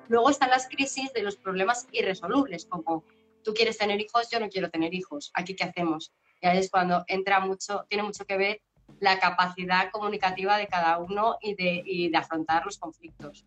Luego 0.09 0.31
están 0.31 0.51
las 0.51 0.69
crisis 0.69 1.13
de 1.13 1.23
los 1.23 1.37
problemas 1.37 1.89
irresolubles, 1.91 2.67
como 2.67 3.05
tú 3.43 3.55
quieres 3.55 3.77
tener 3.77 4.01
hijos, 4.01 4.31
yo 4.31 4.39
no 4.39 4.49
quiero 4.49 4.71
tener 4.71 4.95
hijos, 4.95 5.33
aquí 5.35 5.57
qué 5.57 5.65
hacemos. 5.65 6.13
Y 6.41 6.47
ahí 6.47 6.59
es 6.59 6.71
cuando 6.71 7.05
entra 7.09 7.41
mucho, 7.41 7.87
tiene 7.89 8.05
mucho 8.05 8.25
que 8.25 8.37
ver 8.37 8.61
la 9.01 9.19
capacidad 9.19 9.91
comunicativa 9.91 10.57
de 10.59 10.69
cada 10.69 10.99
uno 10.99 11.39
y 11.41 11.55
de, 11.57 11.83
y 11.85 12.09
de 12.09 12.17
afrontar 12.17 12.65
los 12.65 12.79
conflictos. 12.79 13.47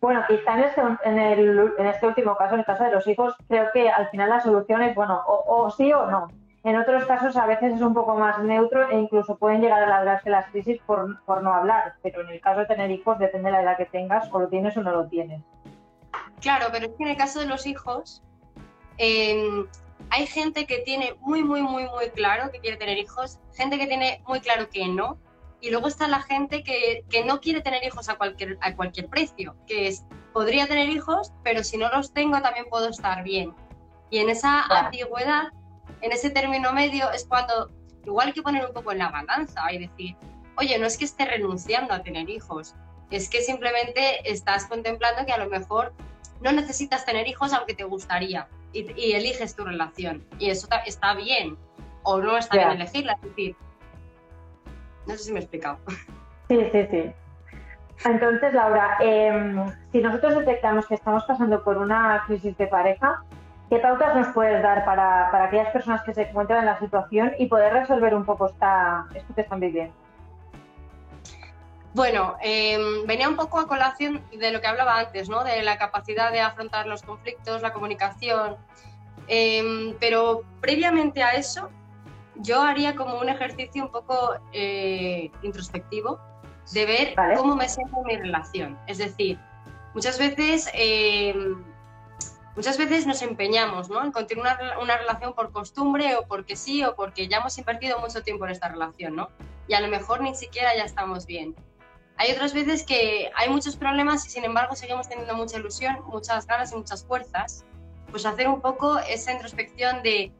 Bueno, 0.00 0.24
quizá 0.26 0.54
en 0.54 0.64
este, 0.64 0.80
el, 1.04 1.72
en 1.76 1.86
este 1.86 2.06
último 2.06 2.34
caso, 2.34 2.54
en 2.54 2.60
el 2.60 2.66
caso 2.66 2.84
de 2.84 2.92
los 2.92 3.06
hijos, 3.06 3.34
creo 3.46 3.68
que 3.74 3.90
al 3.90 4.08
final 4.08 4.30
la 4.30 4.40
solución 4.40 4.82
es, 4.82 4.94
bueno, 4.94 5.22
o 5.26 5.70
sí 5.70 5.92
o 5.92 6.10
no. 6.10 6.28
En 6.62 6.76
otros 6.76 7.06
casos 7.06 7.36
a 7.36 7.46
veces 7.46 7.74
es 7.74 7.80
un 7.80 7.94
poco 7.94 8.16
más 8.16 8.42
neutro 8.42 8.90
e 8.90 8.98
incluso 8.98 9.36
pueden 9.36 9.62
llegar 9.62 9.82
a 9.82 9.86
alargarse 9.86 10.28
las 10.28 10.46
crisis 10.50 10.78
por, 10.84 11.08
no 11.42 11.54
hablar, 11.54 11.94
pero 12.02 12.20
en 12.20 12.28
el 12.28 12.40
caso 12.40 12.60
de 12.60 12.66
tener 12.66 12.90
hijos 12.90 13.18
depende 13.18 13.48
de 13.48 13.52
la 13.52 13.62
edad 13.62 13.76
que 13.78 13.86
tengas, 13.86 14.28
o 14.30 14.40
lo 14.40 14.48
tienes 14.48 14.76
o 14.76 14.82
no 14.82 14.92
lo 14.92 15.06
tienes. 15.08 15.40
Claro, 16.40 16.66
pero 16.70 16.86
es 16.86 16.92
que 16.98 17.04
en 17.04 17.10
el 17.10 17.16
caso 17.16 17.40
de 17.40 17.46
los 17.46 17.66
hijos 17.66 18.22
hay 18.98 20.26
gente 20.26 20.66
que 20.66 20.78
tiene 20.78 21.14
muy, 21.20 21.42
muy, 21.42 21.62
muy, 21.62 21.84
muy 21.84 22.10
claro 22.14 22.50
que 22.50 22.60
quiere 22.60 22.76
tener 22.76 22.98
hijos, 22.98 23.38
gente 23.54 23.78
que 23.78 23.86
tiene 23.86 24.22
muy 24.26 24.40
claro 24.40 24.68
que 24.68 24.86
no, 24.86 25.18
y 25.62 25.70
luego 25.70 25.88
está 25.88 26.08
la 26.08 26.20
gente 26.20 26.62
que, 26.62 27.04
no 27.24 27.40
quiere 27.40 27.60
tener 27.60 27.84
hijos 27.84 28.08
a 28.08 28.16
cualquier, 28.16 28.58
a 28.60 28.74
cualquier 28.74 29.08
precio, 29.08 29.56
que 29.66 29.88
es, 29.88 30.04
podría 30.32 30.66
tener 30.66 30.88
hijos, 30.90 31.32
pero 31.42 31.64
si 31.64 31.78
no 31.78 31.88
los 31.90 32.12
tengo 32.12 32.40
también 32.40 32.66
puedo 32.68 32.88
estar 32.88 33.22
bien. 33.22 33.54
Y 34.10 34.18
en 34.18 34.30
esa 34.30 34.62
antigüedad 34.64 35.52
en 36.02 36.12
ese 36.12 36.30
término 36.30 36.72
medio 36.72 37.10
es 37.12 37.24
cuando 37.24 37.70
igual 38.04 38.28
hay 38.28 38.32
que 38.32 38.42
poner 38.42 38.64
un 38.66 38.72
poco 38.72 38.92
en 38.92 38.98
la 38.98 39.10
balanza 39.10 39.72
y 39.72 39.78
decir, 39.78 40.16
oye, 40.56 40.78
no 40.78 40.86
es 40.86 40.96
que 40.96 41.04
esté 41.04 41.24
renunciando 41.24 41.94
a 41.94 42.02
tener 42.02 42.28
hijos, 42.28 42.74
es 43.10 43.28
que 43.28 43.42
simplemente 43.42 44.30
estás 44.30 44.66
contemplando 44.66 45.26
que 45.26 45.32
a 45.32 45.38
lo 45.38 45.48
mejor 45.48 45.92
no 46.40 46.52
necesitas 46.52 47.04
tener 47.04 47.26
hijos 47.28 47.52
aunque 47.52 47.74
te 47.74 47.84
gustaría 47.84 48.48
y, 48.72 49.12
eliges 49.12 49.56
tu 49.56 49.64
relación. 49.64 50.24
Y 50.38 50.50
eso 50.50 50.68
está 50.86 51.14
bien 51.14 51.56
o 52.02 52.18
no 52.18 52.36
está 52.36 52.56
bien 52.56 52.70
elegirla. 52.70 53.14
Es 53.14 53.22
decir, 53.22 53.56
no 55.06 55.14
sé 55.14 55.24
si 55.24 55.32
me 55.32 55.40
he 55.40 55.42
explicado. 55.42 55.78
Sí, 56.48 56.58
sí, 56.72 56.84
sí. 56.90 57.12
Entonces, 58.04 58.52
Laura, 58.52 58.96
em, 58.98 59.72
si 59.92 60.00
nosotros 60.00 60.34
detectamos 60.34 60.84
que 60.88 60.96
estamos 60.96 61.22
pasando 61.22 61.62
por 61.62 61.78
una 61.78 62.24
crisis 62.26 62.58
de 62.58 62.66
pareja, 62.66 63.22
¿Qué 63.70 63.78
pautas 63.78 64.16
nos 64.16 64.34
puedes 64.34 64.60
dar 64.64 64.84
para, 64.84 65.30
para, 65.30 65.44
aquellas 65.44 65.68
personas 65.70 66.02
que 66.02 66.12
se 66.12 66.22
encuentran 66.22 66.58
en 66.58 66.66
la 66.66 66.78
situación 66.80 67.32
y 67.38 67.46
poder 67.46 67.72
resolver 67.72 68.16
un 68.16 68.24
poco 68.24 68.46
esta, 68.46 69.06
esto 69.14 69.32
que 69.32 69.42
están 69.42 69.60
viviendo? 69.60 69.94
Bueno, 71.94 72.36
em, 72.40 73.06
venía 73.06 73.28
un 73.28 73.36
poco 73.36 73.60
a 73.60 73.68
colación 73.68 74.22
de 74.36 74.50
lo 74.50 74.60
que 74.60 74.66
hablaba 74.66 74.98
antes, 74.98 75.28
¿no? 75.28 75.44
De 75.44 75.62
la 75.62 75.78
capacidad 75.78 76.32
de 76.32 76.40
afrontar 76.40 76.88
los 76.88 77.02
conflictos, 77.02 77.62
la 77.62 77.72
comunicación. 77.72 78.56
Em, 79.28 79.94
pero 80.00 80.42
previamente 80.60 81.22
a 81.22 81.34
eso, 81.34 81.70
yo 82.36 82.62
haría 82.62 82.96
como 82.96 83.20
un 83.20 83.28
ejercicio 83.28 83.84
un 83.84 83.92
poco 83.92 84.34
eh, 84.52 85.30
introspectivo 85.42 86.18
de 86.72 86.86
ver 86.86 87.14
cómo 87.36 87.54
me 87.54 87.68
siento 87.68 87.98
en 88.00 88.06
mi 88.06 88.16
relación. 88.16 88.78
Es 88.88 88.98
decir, 88.98 89.38
muchas 89.94 90.18
veces, 90.18 90.68
em, 90.74 91.69
muchas 92.60 92.76
veces 92.76 93.06
nos 93.06 93.22
empeñamos 93.22 93.88
¿no? 93.88 94.04
en 94.04 94.12
continuar 94.12 94.76
una, 94.82 94.98
relación 94.98 95.32
por 95.32 95.50
costumbre 95.50 96.14
o 96.16 96.26
porque 96.26 96.56
sí 96.56 96.84
o 96.84 96.94
porque 96.94 97.26
ya 97.26 97.38
hemos 97.38 97.56
invertido 97.56 97.98
mucho 98.00 98.22
tiempo 98.22 98.44
en 98.44 98.50
esta 98.50 98.68
relación, 98.68 99.16
¿no? 99.16 99.30
Y 99.66 99.72
a 99.72 99.80
lo 99.80 99.88
mejor 99.88 100.20
ni 100.20 100.34
siquiera 100.34 100.76
ya 100.76 100.84
estamos 100.84 101.24
bien. 101.24 101.56
Hay 102.18 102.32
otras 102.32 102.52
veces 102.52 102.84
que 102.84 103.30
hay 103.34 103.48
muchos 103.48 103.76
problemas 103.76 104.26
y 104.26 104.28
sin 104.28 104.44
embargo 104.44 104.76
seguimos 104.76 105.08
teniendo 105.08 105.34
mucha 105.34 105.56
ilusión, 105.56 106.00
muchas 106.04 106.46
ganas 106.46 106.70
y 106.72 106.76
muchas 106.76 107.02
fuerzas. 107.02 107.64
Pues 108.10 108.26
hacer 108.26 108.46
un 108.46 108.60
poco 108.60 108.98
esa 108.98 109.32
introspección 109.32 110.02
de 110.02 110.30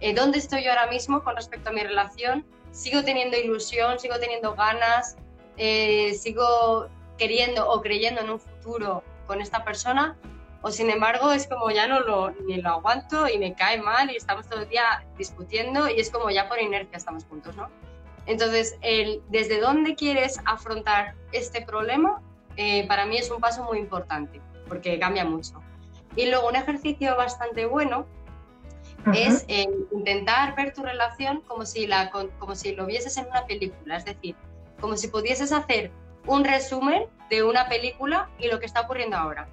eh, 0.00 0.14
dónde 0.14 0.38
estoy 0.38 0.64
yo 0.64 0.70
ahora 0.70 0.86
mismo 0.86 1.22
con 1.22 1.36
respecto 1.36 1.68
a 1.68 1.72
mi 1.74 1.82
relación. 1.82 2.46
Sigo 2.70 3.04
teniendo 3.04 3.36
ilusión, 3.36 3.98
sigo 3.98 4.18
teniendo 4.18 4.54
ganas, 4.54 5.18
eh, 5.58 6.14
sigo 6.14 6.88
queriendo 7.18 7.68
o 7.68 7.82
creyendo 7.82 8.22
en 8.22 8.30
un 8.30 8.40
futuro 8.40 9.04
con 9.26 9.42
esta 9.42 9.62
persona 9.62 10.16
o 10.66 10.70
sin 10.72 10.90
embargo 10.90 11.30
es 11.30 11.46
como 11.46 11.70
ya 11.70 11.86
no 11.86 12.00
lo, 12.00 12.32
ni 12.44 12.56
lo 12.56 12.70
aguanto 12.70 13.28
y 13.28 13.38
me 13.38 13.54
cae 13.54 13.80
mal 13.80 14.10
y 14.10 14.16
estamos 14.16 14.48
todo 14.48 14.62
el 14.62 14.68
día 14.68 15.06
discutiendo 15.16 15.88
y 15.88 16.00
es 16.00 16.10
como 16.10 16.28
ya 16.28 16.48
por 16.48 16.60
inercia 16.60 16.96
estamos 16.96 17.24
juntos, 17.24 17.54
¿no? 17.54 17.70
Entonces, 18.26 18.76
el, 18.80 19.22
desde 19.28 19.60
dónde 19.60 19.94
quieres 19.94 20.40
afrontar 20.44 21.14
este 21.30 21.62
problema, 21.62 22.20
eh, 22.56 22.84
para 22.88 23.06
mí 23.06 23.16
es 23.16 23.30
un 23.30 23.40
paso 23.40 23.62
muy 23.62 23.78
importante, 23.78 24.40
porque 24.66 24.98
cambia 24.98 25.24
mucho. 25.24 25.62
Y 26.16 26.28
luego 26.30 26.48
un 26.48 26.56
ejercicio 26.56 27.14
bastante 27.14 27.66
bueno 27.66 28.04
es 29.14 29.46
intentar 29.92 30.56
ver 30.56 30.74
tu 30.74 30.82
relación 30.82 31.42
como 31.42 31.64
si, 31.64 31.86
la, 31.86 32.10
como 32.10 32.56
si 32.56 32.74
lo 32.74 32.86
vieses 32.86 33.16
en 33.18 33.26
una 33.26 33.46
película, 33.46 33.98
es 33.98 34.04
decir, 34.04 34.34
como 34.80 34.96
si 34.96 35.06
pudieses 35.06 35.52
hacer 35.52 35.92
un 36.26 36.44
resumen 36.44 37.04
de 37.30 37.44
una 37.44 37.68
película 37.68 38.28
y 38.40 38.48
lo 38.48 38.58
que 38.58 38.66
está 38.66 38.80
ocurriendo 38.80 39.16
ahora. 39.16 39.46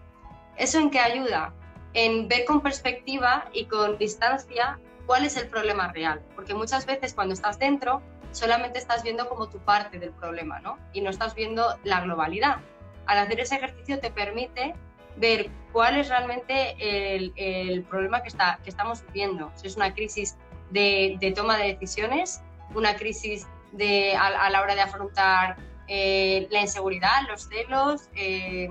¿Eso 0.58 0.80
en 0.80 0.90
qué 0.90 1.00
ayuda? 1.00 1.54
En 1.94 2.28
ver 2.28 2.46
con 2.46 2.62
perspectiva 2.62 3.46
y 3.54 3.66
con 3.66 3.98
distancia 3.98 4.80
cuál 5.06 5.26
es 5.26 5.38
el 5.38 5.48
problema 5.48 5.92
real, 5.92 6.22
porque 6.36 6.54
muchas 6.54 6.86
veces 6.86 7.14
cuando 7.14 7.34
estás 7.34 7.60
dentro 7.60 8.02
solamente 8.32 8.80
estás 8.80 9.04
viendo 9.04 9.30
como 9.30 9.50
tu 9.50 9.60
parte 9.60 10.00
del 10.00 10.12
problema, 10.12 10.60
¿no? 10.60 10.78
Y 10.92 11.02
no 11.02 11.10
estás 11.10 11.36
viendo 11.36 11.78
la 11.84 12.02
globalidad. 12.02 12.58
Al 13.06 13.20
hacer 13.20 13.40
ese 13.40 13.56
ejercicio 13.56 14.00
te 14.00 14.12
permite 14.12 14.74
ver 15.18 15.50
cuál 15.72 15.98
es 15.98 16.10
realmente 16.10 16.76
el, 17.16 17.84
problema 17.84 18.22
que, 18.22 18.30
está, 18.30 18.60
que 18.64 18.70
estamos 18.70 19.06
viviendo. 19.08 19.52
Si 19.56 19.68
es 19.68 19.76
una 19.76 19.94
crisis 19.94 20.36
de, 20.72 21.34
toma 21.36 21.58
de 21.58 21.74
decisiones, 21.74 22.42
una 22.74 22.96
crisis 22.96 23.48
de, 23.72 24.16
a, 24.16 24.50
la 24.50 24.62
hora 24.62 24.74
de 24.74 24.82
afrontar 24.82 25.58
eh, 25.88 26.48
la 26.50 26.62
inseguridad, 26.62 27.28
los 27.28 27.48
celos, 27.48 28.10
eh, 28.16 28.68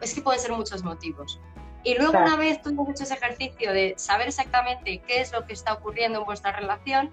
es 0.00 0.14
que 0.14 0.22
pueden 0.22 0.40
ser 0.40 0.52
muchos 0.52 0.82
motivos. 0.82 1.40
Y 1.84 1.96
luego 1.96 2.18
una 2.18 2.36
vez 2.36 2.62
tú 2.62 2.70
has 2.70 2.88
hecho 2.88 3.04
ese 3.04 3.14
ejercicio 3.14 3.72
de 3.72 3.94
saber 3.98 4.28
exactamente 4.28 5.02
qué 5.06 5.20
es 5.20 5.32
lo 5.32 5.44
que 5.44 5.52
está 5.52 5.74
ocurriendo 5.74 6.20
en 6.20 6.24
vuestra 6.24 6.52
relación, 6.52 7.10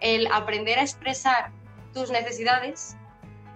el 0.00 0.26
aprender 0.26 0.78
a 0.78 0.82
expresar 0.82 1.50
tus 1.94 2.10
necesidades, 2.10 2.96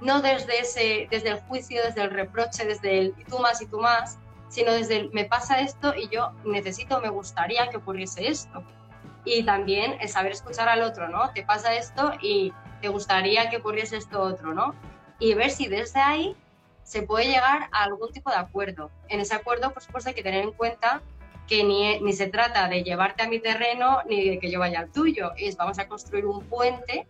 no 0.00 0.22
desde, 0.22 0.60
ese, 0.60 1.08
desde 1.10 1.30
el 1.30 1.40
juicio, 1.40 1.82
desde 1.84 2.02
el 2.02 2.10
reproche, 2.10 2.64
desde 2.64 2.98
el 2.98 3.14
tú 3.28 3.38
más 3.38 3.60
y 3.60 3.66
tú 3.66 3.80
más, 3.80 4.18
sino 4.48 4.72
desde 4.72 4.96
el 4.96 5.10
me 5.12 5.24
pasa 5.24 5.60
esto 5.60 5.94
y 5.94 6.08
yo 6.08 6.32
necesito, 6.44 7.00
me 7.00 7.10
gustaría 7.10 7.68
que 7.68 7.76
ocurriese 7.76 8.28
esto. 8.28 8.62
Y 9.24 9.44
también 9.44 9.96
el 10.00 10.08
saber 10.08 10.32
escuchar 10.32 10.68
al 10.68 10.82
otro, 10.82 11.08
¿no? 11.08 11.32
Te 11.32 11.42
pasa 11.42 11.74
esto 11.74 12.12
y 12.22 12.52
te 12.80 12.88
gustaría 12.88 13.50
que 13.50 13.56
ocurriese 13.58 13.96
esto 13.96 14.20
otro, 14.22 14.54
¿no? 14.54 14.74
Y 15.18 15.34
ver 15.34 15.50
si 15.50 15.66
desde 15.66 16.00
ahí 16.00 16.36
se 16.86 17.02
puede 17.02 17.26
llegar 17.26 17.68
a 17.72 17.82
algún 17.82 18.12
tipo 18.12 18.30
de 18.30 18.36
acuerdo. 18.36 18.90
En 19.08 19.18
ese 19.18 19.34
acuerdo, 19.34 19.72
por 19.72 19.82
supuesto, 19.82 20.08
hay 20.08 20.14
que 20.14 20.22
tener 20.22 20.44
en 20.44 20.52
cuenta 20.52 21.02
que 21.48 21.64
ni, 21.64 21.98
ni, 22.00 22.12
se 22.12 22.28
trata 22.28 22.68
de 22.68 22.84
llevarte 22.84 23.24
a 23.24 23.28
mi 23.28 23.40
terreno 23.40 24.02
ni 24.08 24.30
de 24.30 24.38
que 24.38 24.50
yo 24.50 24.60
vaya 24.60 24.80
al 24.80 24.92
tuyo, 24.92 25.32
es 25.36 25.56
vamos 25.56 25.80
a 25.80 25.88
construir 25.88 26.26
un 26.26 26.44
puente 26.44 27.06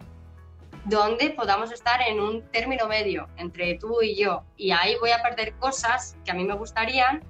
donde 0.87 1.31
podamos 1.31 1.73
estar 1.73 2.01
en 2.01 2.21
un 2.21 2.43
término 2.51 2.87
medio 2.87 3.29
entre 3.37 3.75
tú 3.75 4.01
y 4.01 4.17
yo. 4.17 4.45
Y 4.57 4.71
ahí 4.71 4.97
voy 4.99 5.11
a 5.11 5.23
perder 5.23 5.55
cosas 5.57 6.17
que 6.25 6.31
a 6.31 6.35
mí 6.35 6.45
me 6.45 6.55
gustarían 6.55 7.23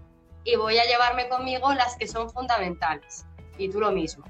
y 0.44 0.54
voy 0.54 0.78
a 0.78 0.84
llevarme 0.84 1.28
conmigo 1.28 1.74
las 1.74 1.96
que 1.96 2.06
son 2.06 2.30
fundamentales. 2.30 3.26
Y 3.58 3.68
tú 3.70 3.80
lo 3.80 3.90
mismo. 3.90 4.24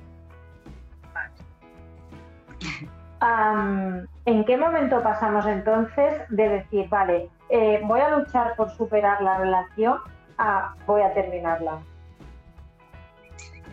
¿En 4.25 4.45
qué 4.45 4.56
momento 4.56 5.02
pasamos 5.02 5.47
entonces 5.47 6.23
de 6.28 6.49
decir, 6.49 6.88
vale, 6.88 7.28
eh, 7.49 7.80
voy 7.85 8.00
a 8.00 8.11
luchar 8.11 8.54
por 8.56 8.71
superar 8.71 9.21
la 9.23 9.38
relación 9.38 9.99
a 10.38 10.75
voy 10.87 11.02
a 11.02 11.12
terminarla? 11.12 11.80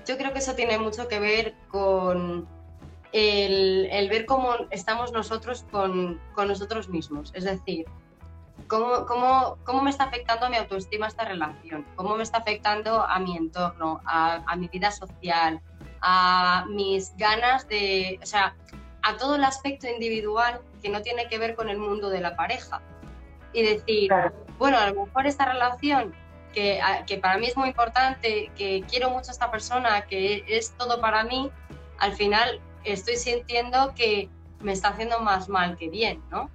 yo 0.05 0.17
creo 0.17 0.33
que 0.33 0.39
eso 0.39 0.55
tiene 0.55 0.77
mucho 0.77 1.07
que 1.07 1.19
ver 1.19 1.53
con 1.69 2.47
el, 3.11 4.07
ver 4.09 4.25
cómo 4.25 4.55
estamos 4.71 5.11
nosotros 5.11 5.65
con, 5.71 6.19
nosotros 6.35 6.89
mismos. 6.89 7.31
Es 7.35 7.43
decir, 7.43 7.85
cómo, 8.67 9.05
cómo, 9.05 9.57
cómo, 9.63 9.81
me 9.81 9.89
está 9.89 10.05
afectando 10.05 10.45
a 10.47 10.49
mi 10.49 10.57
autoestima 10.57 11.07
esta 11.07 11.25
relación, 11.25 11.85
cómo 11.95 12.15
me 12.15 12.23
está 12.23 12.39
afectando 12.39 13.01
a 13.01 13.19
mi 13.19 13.37
entorno, 13.37 14.01
a, 14.05 14.55
mi 14.57 14.67
vida 14.67 14.91
social, 14.91 15.61
a 16.01 16.65
mis 16.69 17.15
ganas 17.17 17.67
de, 17.67 18.19
o 18.21 18.25
sea, 18.25 18.55
a 19.03 19.17
todo 19.17 19.35
el 19.35 19.43
aspecto 19.43 19.87
individual 19.87 20.61
que 20.81 20.89
no 20.89 21.01
tiene 21.01 21.27
que 21.27 21.37
ver 21.37 21.55
con 21.55 21.69
el 21.69 21.77
mundo 21.77 22.09
de 22.09 22.21
la 22.21 22.35
pareja. 22.35 22.81
Y 23.51 23.61
decir, 23.61 24.11
bueno, 24.57 24.79
a 24.79 24.89
lo 24.89 25.05
mejor 25.05 25.27
esta 25.27 25.45
relación 25.45 26.13
que, 26.53 26.79
para 27.21 27.37
mí 27.37 27.47
es 27.47 27.57
muy 27.57 27.69
importante, 27.69 28.51
que 28.55 28.83
quiero 28.89 29.09
mucho 29.09 29.29
a 29.29 29.33
esta 29.33 29.51
persona, 29.51 30.05
que 30.05 30.43
es 30.47 30.71
todo 30.77 31.01
para 31.01 31.23
mí, 31.23 31.51
al 31.99 32.13
final 32.13 32.59
estoy 32.83 33.17
sintiendo 33.17 33.93
que 33.95 34.29
me 34.59 34.71
está 34.71 34.89
haciendo 34.89 35.19
más 35.19 35.49
mal 35.49 35.77
que 35.77 35.89
bien, 35.89 36.23
¿no? 36.31 36.49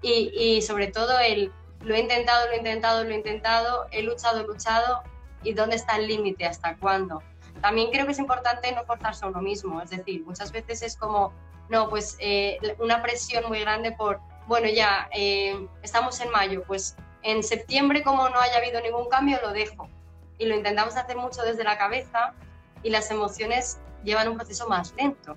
Y, 0.00 0.32
y 0.36 0.62
sobre 0.62 0.88
todo 0.88 1.18
el, 1.20 1.52
lo 1.80 1.94
he 1.94 2.00
intentado, 2.00 2.46
lo 2.46 2.52
he 2.52 2.56
intentado, 2.56 3.04
lo 3.04 3.10
he 3.10 3.14
intentado, 3.14 3.86
he 3.90 4.02
luchado, 4.02 4.40
he 4.40 4.46
luchado, 4.46 5.02
y 5.44 5.54
dónde 5.54 5.76
está 5.76 5.96
el 5.96 6.06
límite, 6.06 6.46
hasta 6.46 6.76
cuándo. 6.76 7.22
También 7.60 7.90
creo 7.90 8.06
que 8.06 8.12
es 8.12 8.18
importante 8.18 8.72
no 8.72 8.84
forzarse 8.84 9.24
a 9.24 9.28
uno 9.28 9.40
mismo, 9.40 9.80
es 9.82 9.90
decir, 9.90 10.24
muchas 10.24 10.52
veces 10.52 10.82
es 10.82 10.96
como, 10.96 11.32
no, 11.72 11.88
pues 11.88 12.16
eh, 12.20 12.58
una 12.78 13.02
presión 13.02 13.44
muy 13.48 13.60
grande 13.60 13.92
por, 13.92 14.20
bueno, 14.46 14.68
ya 14.68 15.08
eh, 15.10 15.66
estamos 15.82 16.20
en 16.20 16.30
mayo, 16.30 16.62
pues 16.66 16.96
en 17.22 17.42
septiembre, 17.42 18.02
como 18.02 18.28
no 18.28 18.38
haya 18.38 18.58
habido 18.58 18.78
ningún 18.82 19.08
cambio, 19.08 19.40
lo 19.40 19.52
dejo. 19.52 19.88
Y 20.36 20.44
lo 20.44 20.54
intentamos 20.54 20.96
hacer 20.96 21.16
mucho 21.16 21.42
desde 21.42 21.64
la 21.64 21.78
cabeza 21.78 22.34
y 22.82 22.90
las 22.90 23.10
emociones 23.10 23.78
llevan 24.04 24.28
un 24.28 24.36
proceso 24.36 24.68
más 24.68 24.92
lento. 24.98 25.34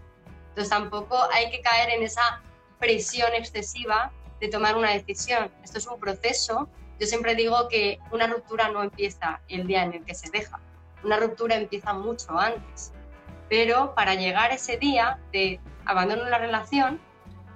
Entonces 0.50 0.70
tampoco 0.70 1.18
hay 1.32 1.50
que 1.52 1.62
caer 1.62 1.92
en 1.92 2.04
esa 2.04 2.42
presión 2.80 3.34
excesiva 3.34 4.12
de 4.42 4.50
tomar 4.50 4.76
una 4.76 4.92
decisión. 4.92 5.50
Esto 5.64 5.78
es 5.78 5.88
un 5.88 6.02
proceso. 6.02 6.68
Yo 7.00 7.08
siempre 7.08 7.36
digo 7.36 7.70
que 7.70 7.98
una 8.12 8.28
ruptura 8.28 8.68
no 8.70 8.84
empieza 8.84 9.40
el 9.48 9.68
día 9.68 9.84
en 9.84 9.94
el 9.94 10.04
que 10.04 10.16
se 10.16 10.30
deja. 10.32 10.60
Una 11.02 11.18
ruptura 11.18 11.56
empieza 11.56 11.94
mucho 11.94 12.38
antes. 12.38 12.92
Pero 13.50 13.94
para 13.96 14.16
llegar 14.16 14.52
ese 14.52 14.78
día 14.78 15.20
de 15.32 15.60
abandono 15.86 16.24
de 16.24 16.32
la 16.32 16.38
relación, 16.38 17.00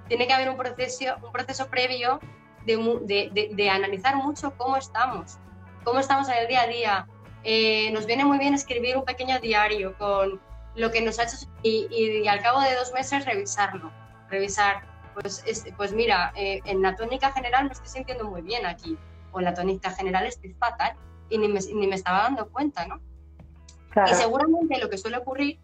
tiene 0.08 0.26
que 0.26 0.32
haber 0.32 0.50
un 0.50 0.56
proceso, 0.56 1.04
un 1.22 1.32
proceso 1.32 1.68
previo 1.68 2.20
de, 2.64 3.70
analizar 3.70 4.16
mucho 4.16 4.56
cómo 4.56 4.76
estamos, 4.76 5.38
cómo 5.84 6.00
estamos 6.00 6.28
en 6.28 6.38
el 6.38 6.48
día 6.48 6.62
a 6.62 6.66
día. 6.66 7.08
Eh, 7.42 7.90
nos 7.92 8.06
viene 8.06 8.24
muy 8.24 8.38
bien 8.38 8.54
escribir 8.54 8.96
un 8.96 9.04
pequeño 9.04 9.38
diario 9.40 9.96
con 9.98 10.40
lo 10.74 10.90
que 10.90 11.00
nos 11.00 11.18
ha 11.18 11.24
hecho 11.24 11.36
y, 11.62 12.26
al 12.28 12.42
cabo 12.42 12.60
de 12.60 12.74
dos 12.74 12.92
meses 12.92 13.24
revisarlo, 13.24 13.90
revisar, 14.28 14.82
pues, 15.14 15.42
pues 15.76 15.92
mira, 15.92 16.32
eh, 16.36 16.60
en 16.64 16.82
la 16.82 16.94
tónica 16.94 17.32
general 17.32 17.66
me 17.66 17.72
estoy 17.72 17.88
sintiendo 17.88 18.28
muy 18.28 18.42
bien 18.42 18.66
aquí, 18.66 18.96
o 19.32 19.38
en 19.38 19.44
la 19.46 19.54
tónica 19.54 19.90
general 19.90 20.26
estoy 20.26 20.52
fatal 20.54 20.94
y 21.28 21.38
ni 21.38 21.48
me, 21.48 21.60
ni 21.60 21.86
me 21.86 21.96
estaba 21.96 22.22
dando 22.22 22.48
cuenta, 22.50 22.86
¿no? 22.86 23.00
Y 24.08 24.14
seguramente 24.14 24.78
lo 24.78 24.88
que 24.88 24.98
suele 24.98 25.16
ocurrir 25.16 25.58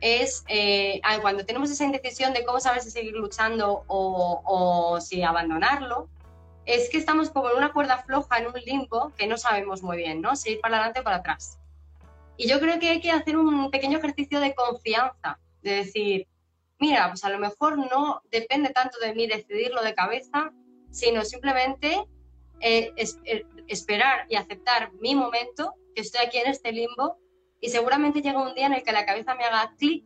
es 0.00 0.44
eh, 0.48 1.00
cuando 1.20 1.44
tenemos 1.44 1.70
esa 1.70 1.84
indecisión 1.84 2.32
de 2.32 2.44
cómo 2.44 2.60
saber 2.60 2.82
si 2.82 2.90
seguir 2.90 3.14
luchando 3.14 3.84
o, 3.86 4.42
o 4.44 5.00
si 5.00 5.22
abandonarlo, 5.22 6.08
es 6.66 6.88
que 6.90 6.98
estamos 6.98 7.30
como 7.30 7.50
en 7.50 7.56
una 7.56 7.72
cuerda 7.72 7.98
floja, 7.98 8.38
en 8.38 8.46
un 8.46 8.54
limbo, 8.64 9.12
que 9.16 9.26
no 9.26 9.36
sabemos 9.36 9.82
muy 9.82 9.96
bien, 9.96 10.20
¿no? 10.20 10.36
Si 10.36 10.52
ir 10.52 10.60
para 10.60 10.76
adelante 10.76 11.00
o 11.00 11.04
para 11.04 11.16
atrás. 11.16 11.58
Y 12.36 12.48
yo 12.48 12.60
creo 12.60 12.78
que 12.78 12.88
hay 12.88 13.00
que 13.00 13.10
hacer 13.10 13.36
un 13.36 13.70
pequeño 13.70 13.98
ejercicio 13.98 14.40
de 14.40 14.54
confianza, 14.54 15.38
de 15.62 15.72
decir, 15.72 16.28
mira, 16.78 17.08
pues 17.08 17.24
a 17.24 17.28
lo 17.28 17.38
mejor 17.38 17.76
no 17.76 18.22
depende 18.30 18.70
tanto 18.70 18.98
de 18.98 19.14
mí 19.14 19.26
decidirlo 19.26 19.82
de 19.82 19.94
cabeza, 19.94 20.52
sino 20.90 21.24
simplemente 21.24 22.04
eh, 22.60 22.92
eh, 22.96 23.44
esperar 23.68 24.26
y 24.28 24.36
aceptar 24.36 24.92
mi 25.00 25.14
momento, 25.14 25.74
que 25.94 26.02
estoy 26.02 26.24
aquí 26.26 26.38
en 26.38 26.48
este 26.48 26.72
limbo, 26.72 27.18
y 27.60 27.68
seguramente 27.68 28.22
llega 28.22 28.42
un 28.42 28.54
día 28.54 28.66
en 28.66 28.74
el 28.74 28.82
que 28.82 28.92
la 28.92 29.04
cabeza 29.04 29.34
me 29.34 29.44
haga 29.44 29.74
clic 29.78 30.04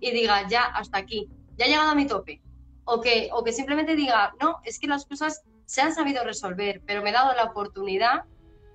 y 0.00 0.10
diga, 0.10 0.48
ya, 0.48 0.64
hasta 0.64 0.98
aquí, 0.98 1.28
ya 1.56 1.66
he 1.66 1.68
llegado 1.68 1.90
a 1.90 1.94
mi 1.94 2.06
tope. 2.06 2.40
O 2.84 3.00
que, 3.00 3.28
o 3.32 3.44
que 3.44 3.52
simplemente 3.52 3.94
diga, 3.94 4.34
no, 4.40 4.60
es 4.64 4.78
que 4.78 4.86
las 4.86 5.06
cosas 5.06 5.42
se 5.66 5.80
han 5.80 5.94
sabido 5.94 6.24
resolver, 6.24 6.82
pero 6.86 7.02
me 7.02 7.10
he 7.10 7.12
dado 7.12 7.32
la 7.34 7.44
oportunidad 7.44 8.24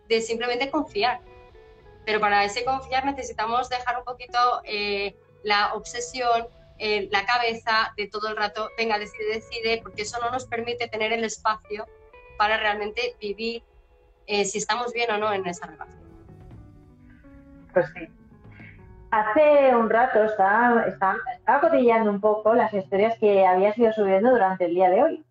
de 0.08 0.22
simplemente 0.22 0.72
confiar. 0.72 1.22
Pero 2.06 2.20
para 2.20 2.46
ese 2.46 2.64
confiar 2.64 3.06
necesitamos 3.06 3.70
dejar 3.70 3.98
un 3.98 4.06
poquito 4.06 4.62
eh, 4.64 5.16
la 5.44 5.74
obsesión, 5.74 6.48
eh, 6.80 7.10
la 7.12 7.26
cabeza 7.26 7.94
de 7.98 8.08
todo 8.08 8.30
el 8.30 8.38
rato, 8.38 8.70
venga, 8.78 8.98
decide, 9.00 9.36
decide, 9.36 9.82
porque 9.82 10.04
eso 10.04 10.20
no 10.20 10.32
nos 10.32 10.46
permite 10.46 10.88
tener 10.88 11.12
el 11.12 11.24
espacio 11.24 11.86
para 12.38 12.58
realmente 12.58 13.16
vivir 13.20 13.64
eh, 14.26 14.46
si 14.46 14.58
estamos 14.58 14.94
bien 14.94 15.12
o 15.12 15.18
no 15.18 15.34
en 15.34 15.46
esa 15.48 15.66
relación. 15.66 16.07
Pues 17.74 17.88
sí. 17.94 18.08
Hace 19.12 19.76
un 19.76 19.90
rato 19.90 20.24
estaba, 20.24 20.84
estaba, 20.84 21.16
estaba 21.36 21.62
cotillando 21.62 22.12
un 22.12 22.20
poco 22.20 22.54
las 22.54 22.74
historias 22.74 23.18
que 23.20 23.46
habías 23.46 23.78
ido 23.78 23.94
subiendo 23.94 24.32
durante 24.32 24.66
el 24.66 24.76
día 24.76 24.90
de 24.90 25.04
hoy. 25.04 25.26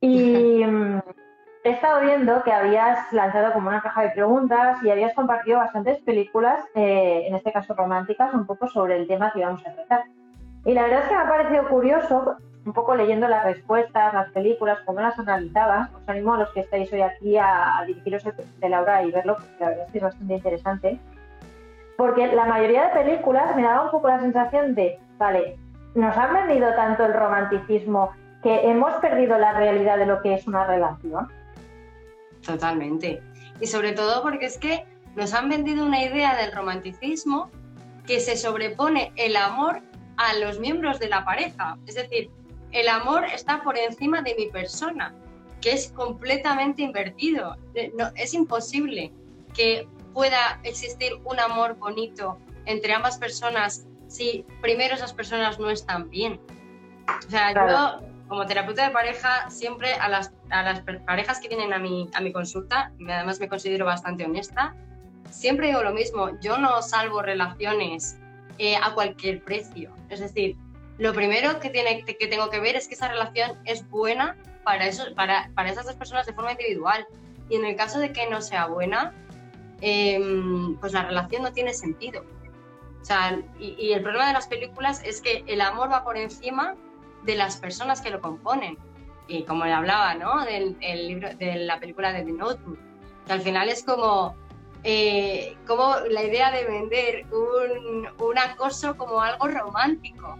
Y 0.00 0.62
he 1.64 1.70
estado 1.70 2.00
viendo 2.02 2.42
que 2.42 2.52
habías 2.52 3.12
lanzado 3.12 3.52
como 3.52 3.68
una 3.68 3.82
caja 3.82 4.02
de 4.02 4.10
preguntas 4.10 4.82
y 4.82 4.90
habías 4.90 5.14
compartido 5.14 5.58
bastantes 5.58 5.98
películas, 6.00 6.64
eh, 6.74 7.24
en 7.26 7.34
este 7.34 7.52
caso 7.52 7.74
románticas, 7.74 8.32
un 8.34 8.46
poco 8.46 8.68
sobre 8.68 8.96
el 8.96 9.06
tema 9.06 9.32
que 9.32 9.40
íbamos 9.40 9.66
a 9.66 9.74
tratar. 9.74 10.04
Y 10.64 10.74
la 10.74 10.82
verdad 10.82 11.02
es 11.02 11.08
que 11.08 11.14
me 11.14 11.20
ha 11.22 11.28
parecido 11.28 11.68
curioso, 11.68 12.36
un 12.64 12.72
poco 12.72 12.94
leyendo 12.94 13.28
las 13.28 13.44
respuestas, 13.44 14.12
las 14.12 14.30
películas, 14.30 14.78
cómo 14.84 15.00
las 15.00 15.18
analizabas. 15.18 15.90
Os 15.94 16.08
animo 16.08 16.34
a 16.34 16.38
los 16.38 16.50
que 16.50 16.60
estáis 16.60 16.92
hoy 16.92 17.00
aquí 17.00 17.38
a, 17.38 17.82
dirigiros 17.86 18.24
de 18.24 18.68
Laura 18.68 19.02
y 19.02 19.10
verlo, 19.10 19.36
porque 19.36 19.56
la 19.58 19.68
verdad 19.68 19.86
es 19.86 19.92
que 19.92 19.98
es 19.98 20.04
bastante 20.04 20.34
interesante. 20.34 21.00
Porque 22.00 22.28
la 22.28 22.46
mayoría 22.46 22.88
de 22.88 23.04
películas 23.04 23.54
me 23.54 23.62
daba 23.62 23.84
un 23.84 23.90
poco 23.90 24.08
la 24.08 24.20
sensación 24.20 24.74
de, 24.74 24.98
vale, 25.18 25.58
nos 25.94 26.16
han 26.16 26.32
vendido 26.32 26.74
tanto 26.74 27.04
el 27.04 27.12
romanticismo 27.12 28.12
que 28.42 28.70
hemos 28.70 28.94
perdido 29.02 29.36
la 29.36 29.52
realidad 29.52 29.98
de 29.98 30.06
lo 30.06 30.22
que 30.22 30.32
es 30.32 30.46
una 30.46 30.66
relación. 30.66 31.28
Totalmente. 32.42 33.22
Y 33.60 33.66
sobre 33.66 33.92
todo 33.92 34.22
porque 34.22 34.46
es 34.46 34.56
que 34.56 34.86
nos 35.14 35.34
han 35.34 35.50
vendido 35.50 35.84
una 35.84 36.02
idea 36.02 36.34
del 36.36 36.52
romanticismo 36.52 37.50
que 38.06 38.18
se 38.18 38.34
sobrepone 38.34 39.12
el 39.16 39.36
amor 39.36 39.82
a 40.16 40.38
los 40.38 40.58
miembros 40.58 41.00
de 41.00 41.10
la 41.10 41.22
pareja. 41.26 41.76
Es 41.86 41.96
decir, 41.96 42.30
el 42.72 42.88
amor 42.88 43.26
está 43.26 43.62
por 43.62 43.76
encima 43.76 44.22
de 44.22 44.34
mi 44.36 44.46
persona, 44.46 45.12
que 45.60 45.72
es 45.72 45.92
completamente 45.92 46.80
invertido. 46.80 47.58
Eh, 47.74 47.92
no, 47.94 48.06
es 48.16 48.32
imposible 48.32 49.12
que 49.52 49.86
pueda 50.12 50.60
existir 50.62 51.12
un 51.24 51.40
amor 51.40 51.76
bonito 51.76 52.38
entre 52.66 52.92
ambas 52.92 53.18
personas 53.18 53.86
si 54.08 54.44
primero 54.60 54.94
esas 54.94 55.12
personas 55.12 55.58
no 55.58 55.70
están 55.70 56.10
bien. 56.10 56.40
O 57.26 57.30
sea, 57.30 57.52
yo 57.52 58.06
como 58.30 58.46
terapeuta 58.46 58.86
de 58.86 58.92
pareja, 58.92 59.50
siempre 59.50 59.92
a 59.94 60.08
las, 60.08 60.32
a 60.50 60.62
las 60.62 60.82
parejas 61.04 61.40
que 61.40 61.48
vienen 61.48 61.72
a 61.72 61.80
mi, 61.80 62.08
a 62.14 62.20
mi 62.20 62.32
consulta, 62.32 62.92
y 62.98 63.10
además 63.10 63.40
me 63.40 63.48
considero 63.48 63.84
bastante 63.84 64.24
honesta, 64.24 64.76
siempre 65.30 65.66
digo 65.66 65.82
lo 65.82 65.92
mismo, 65.92 66.38
yo 66.40 66.56
no 66.56 66.80
salvo 66.80 67.22
relaciones 67.22 68.18
eh, 68.58 68.76
a 68.76 68.94
cualquier 68.94 69.42
precio. 69.42 69.92
Es 70.10 70.20
decir, 70.20 70.56
lo 70.98 71.12
primero 71.12 71.58
que, 71.58 71.70
tiene, 71.70 72.04
que 72.04 72.26
tengo 72.28 72.50
que 72.50 72.60
ver 72.60 72.76
es 72.76 72.86
que 72.86 72.94
esa 72.94 73.08
relación 73.08 73.58
es 73.64 73.88
buena 73.90 74.36
para, 74.62 74.86
eso, 74.86 75.12
para, 75.16 75.50
para 75.56 75.70
esas 75.70 75.86
dos 75.86 75.96
personas 75.96 76.24
de 76.24 76.32
forma 76.32 76.52
individual. 76.52 77.06
Y 77.48 77.56
en 77.56 77.64
el 77.64 77.74
caso 77.74 77.98
de 77.98 78.12
que 78.12 78.30
no 78.30 78.40
sea 78.42 78.66
buena, 78.66 79.12
em, 79.80 80.76
pues 80.76 80.92
la 80.92 81.04
relación 81.04 81.42
no 81.42 81.52
tiene 81.52 81.74
sentido. 81.74 82.24
O 83.00 83.04
sea, 83.04 83.40
y, 83.58 83.76
y, 83.78 83.92
el 83.92 84.02
problema 84.02 84.26
de 84.26 84.34
las 84.34 84.46
películas 84.46 85.02
es 85.04 85.20
que 85.20 85.42
el 85.46 85.60
amor 85.60 85.90
va 85.90 86.04
por 86.04 86.18
encima 86.18 86.76
de 87.22 87.34
las 87.34 87.56
personas 87.56 88.00
que 88.00 88.10
lo 88.10 88.20
componen. 88.20 88.78
Y 89.28 89.44
como 89.44 89.64
le 89.64 89.72
hablaba, 89.72 90.14
¿no? 90.14 90.44
Del 90.44 90.76
libro, 91.06 91.28
de 91.36 91.56
la 91.56 91.78
película 91.78 92.12
de 92.12 92.24
The 92.24 92.32
Notebook, 92.32 92.78
que 93.26 93.32
al 93.32 93.40
final 93.40 93.68
es 93.68 93.84
como, 93.84 94.34
eh, 94.82 95.56
como 95.66 95.94
la 96.10 96.24
idea 96.24 96.50
de 96.50 96.64
vender 96.64 97.26
un, 97.32 98.08
un, 98.18 98.38
acoso 98.38 98.96
como 98.96 99.20
algo 99.20 99.46
romántico. 99.46 100.36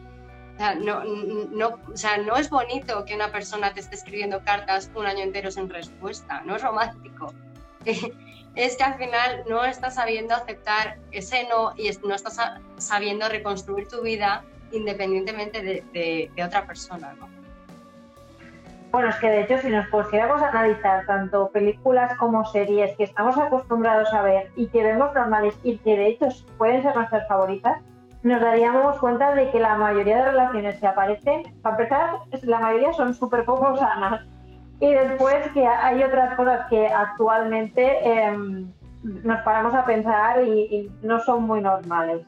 O 0.55 0.59
sea, 0.59 0.75
no, 0.75 1.05
no, 1.05 1.79
o 1.91 1.97
sea, 1.97 2.19
no 2.19 2.37
es 2.37 2.51
bonito 2.51 3.05
que 3.05 3.15
una 3.15 3.31
persona 3.31 3.73
te 3.73 3.81
esté 3.81 3.95
escribiendo 3.95 4.43
cartas 4.43 4.91
un 4.95 5.07
año 5.07 5.21
entero 5.21 5.51
sin 5.51 5.71
respuesta, 5.71 6.43
no 6.45 6.57
es 6.57 6.63
romántico. 6.63 7.33
es 8.55 8.77
que 8.77 8.85
al 8.85 8.95
final 8.95 9.45
no 9.49 9.65
estás 9.65 9.95
sabiendo 9.95 10.35
aceptar 10.35 10.99
ese 11.13 11.47
no 11.49 11.73
y 11.77 11.91
no 12.07 12.15
estás 12.15 12.39
sabiendo 12.79 13.29
reconstruir 13.29 13.89
tu 13.89 14.03
vida 14.03 14.45
independientemente 14.73 15.63
de, 15.63 16.31
otra 16.45 16.67
persona, 16.67 17.15
¿no? 17.19 17.29
Bueno, 18.93 19.09
es 19.11 19.17
que 19.17 19.29
de 19.29 19.43
hecho 19.43 19.59
si 19.59 19.69
nos 19.69 19.87
pusiéramos 19.89 20.43
a 20.43 20.49
analizar 20.49 21.07
tanto 21.07 21.51
películas 21.51 22.13
como 22.19 22.45
series 22.47 22.97
que 22.97 23.05
estamos 23.05 23.39
acostumbrados 23.39 24.13
a 24.13 24.23
ver 24.23 24.51
y 24.57 24.67
que 24.67 24.83
vemos 24.83 25.15
normales 25.15 25.55
y 25.63 25.79
que 25.79 25.97
de 25.97 26.09
hecho 26.09 26.29
pueden 26.59 26.83
ser 26.83 26.97
nuestras 26.97 27.29
favoritas, 27.29 27.81
nos 28.23 28.41
daríamos 28.41 28.99
cuenta 28.99 29.35
de 29.35 29.51
que 29.51 29.61
la 29.61 29.77
mayoría 29.77 30.17
de 30.17 30.31
relaciones 30.33 30.77
que 30.79 30.87
aparecen, 30.89 31.55
para 31.63 31.77
empezar, 31.77 32.11
la 32.43 32.59
mayoría 32.59 32.93
son 32.93 33.15
súper 33.15 33.45
poco 33.45 33.77
sanas. 33.77 34.27
Y 34.81 34.91
después 34.93 35.51
que 35.53 35.67
hay 35.67 36.03
otras 36.03 36.35
cosas 36.37 36.67
que 36.71 36.87
actualmente 36.87 37.99
em, 38.03 38.73
nos 39.03 39.41
paramos 39.43 39.75
a 39.75 39.85
pensar 39.85 40.43
y 40.43 40.91
no 41.03 41.21
son 41.21 41.45
muy 41.45 41.61
normales. 41.61 42.27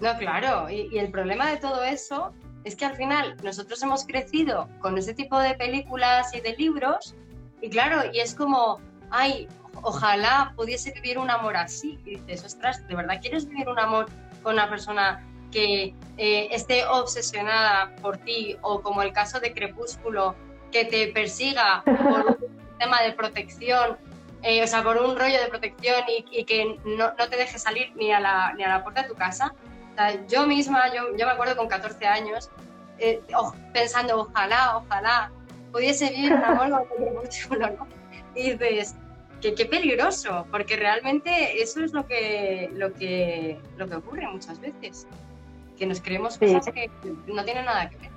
No, 0.00 0.16
claro, 0.18 0.68
y, 0.68 0.98
el 0.98 1.10
problema 1.10 1.50
de 1.50 1.56
todo 1.56 1.82
eso 1.82 2.32
es 2.64 2.76
que 2.76 2.84
al 2.84 2.96
final 2.96 3.36
nosotros 3.42 3.82
hemos 3.82 4.04
crecido 4.04 4.68
con 4.80 4.98
ese 4.98 5.14
tipo 5.14 5.38
de 5.38 5.54
películas 5.54 6.34
y 6.34 6.40
de 6.40 6.54
libros, 6.56 7.14
y 7.62 7.70
claro, 7.70 8.02
y 8.12 8.18
es 8.18 8.34
como, 8.34 8.78
ay, 9.10 9.48
ojalá 9.82 10.52
pudiese 10.56 10.92
vivir 10.92 11.18
un 11.18 11.30
amor 11.30 11.56
así. 11.56 11.98
Y 12.04 12.16
dices, 12.16 12.44
ostras, 12.44 12.86
¿de 12.86 12.94
verdad 12.94 13.18
quieres 13.20 13.48
vivir 13.48 13.68
un 13.68 13.78
amor 13.78 14.06
con 14.42 14.54
una 14.54 14.68
persona 14.68 15.24
que 15.50 15.94
eh, 16.18 16.48
esté 16.50 16.84
obsesionada 16.86 17.94
por 18.02 18.18
ti 18.18 18.56
o 18.60 18.82
como 18.82 19.02
el 19.02 19.12
caso 19.12 19.40
de 19.40 19.54
Crepúsculo, 19.54 20.34
que 20.72 20.84
te 20.84 21.08
persiga 21.08 21.82
por 21.84 22.26
un 22.26 22.36
tema 22.78 23.02
de 23.02 23.12
protección, 23.12 23.96
eh, 24.42 24.62
o 24.62 24.66
sea, 24.66 24.82
por 24.82 24.96
un 24.98 25.16
rollo 25.16 25.40
de 25.40 25.48
protección 25.48 26.04
y, 26.08 26.44
que 26.44 26.78
no, 26.84 27.12
no, 27.18 27.28
te 27.28 27.36
deje 27.36 27.58
salir 27.58 27.92
ni 27.96 28.12
a, 28.12 28.20
la, 28.20 28.52
ni 28.54 28.64
a 28.64 28.68
la 28.68 28.82
puerta 28.82 29.02
de 29.02 29.08
tu 29.08 29.14
casa? 29.14 29.54
yo 30.28 30.46
misma, 30.46 30.92
yo, 30.94 31.16
yo 31.16 31.24
me 31.24 31.32
acuerdo 31.32 31.56
con 31.56 31.68
14 31.68 32.06
años, 32.06 32.50
eh, 32.98 33.22
pensando, 33.72 34.20
ojalá, 34.20 34.76
ojalá 34.76 35.32
pudiese 35.72 36.10
vivir 36.10 36.34
un 36.34 36.44
amor 36.44 36.86
con 36.88 37.88
Y 38.34 38.52
dices, 38.52 38.94
que 39.40 39.54
qué 39.54 39.66
peligroso, 39.66 40.46
porque 40.50 40.76
realmente 40.76 41.62
eso 41.62 41.82
es 41.82 41.92
lo 41.92 42.06
que, 42.06 42.70
lo 42.72 42.92
que, 42.94 43.58
lo 43.76 43.88
que 43.88 43.96
ocurre 43.96 44.26
muchas 44.28 44.60
veces, 44.60 45.06
que 45.78 45.86
nos 45.86 46.00
creemos 46.00 46.38
cosas 46.38 46.66
que 46.66 46.90
no 47.26 47.44
tienen 47.44 47.64
nada 47.64 47.90
que 47.90 47.96
ver. 47.96 48.10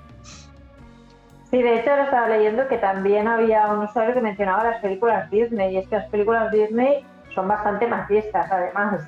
Sí, 1.50 1.62
de 1.62 1.80
hecho 1.80 1.90
ahora 1.90 2.04
estaba 2.04 2.28
leyendo 2.28 2.68
que 2.68 2.78
también 2.78 3.26
había 3.26 3.66
un 3.66 3.80
usuario 3.84 4.14
que 4.14 4.20
mencionaba 4.20 4.62
las 4.62 4.80
películas 4.80 5.28
Disney, 5.30 5.74
y 5.74 5.78
es 5.78 5.88
que 5.88 5.96
las 5.96 6.08
películas 6.08 6.52
Disney 6.52 7.04
son 7.34 7.48
bastante 7.48 7.88
machistas 7.88 8.46
además. 8.50 9.02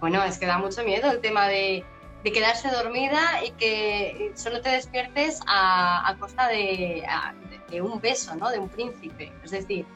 Bueno, 0.00 0.22
es 0.24 0.38
que 0.38 0.46
da 0.46 0.58
mucho 0.58 0.82
miedo 0.82 1.10
el 1.10 1.20
tema 1.20 1.46
de, 1.46 1.84
quedarse 2.24 2.68
dormida 2.70 3.20
y 3.44 3.52
que 3.52 4.32
solo 4.34 4.60
te 4.60 4.70
despiertes 4.70 5.40
a, 5.46 6.16
costa 6.18 6.48
de, 6.48 7.04
un 7.80 8.00
beso, 8.00 8.34
¿no? 8.34 8.50
De 8.50 8.58
un 8.58 8.68
príncipe. 8.68 9.32
Es 9.44 9.52
decir, 9.52 9.86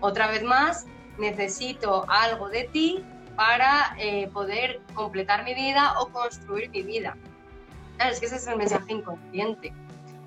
otra 0.00 0.28
vez 0.28 0.44
más, 0.44 0.86
necesito 1.18 2.06
algo 2.08 2.48
de 2.50 2.64
ti 2.64 3.04
para 3.36 3.96
eh, 3.98 4.28
poder 4.32 4.80
completar 4.94 5.44
mi 5.44 5.54
vida 5.54 5.94
o 5.98 6.08
construir 6.08 6.70
mi 6.70 6.82
vida. 6.82 7.16
Claro, 7.96 8.12
es 8.12 8.20
que 8.20 8.26
ese 8.26 8.36
es 8.36 8.46
el 8.46 8.56
mensaje 8.56 8.92
inconsciente. 8.92 9.72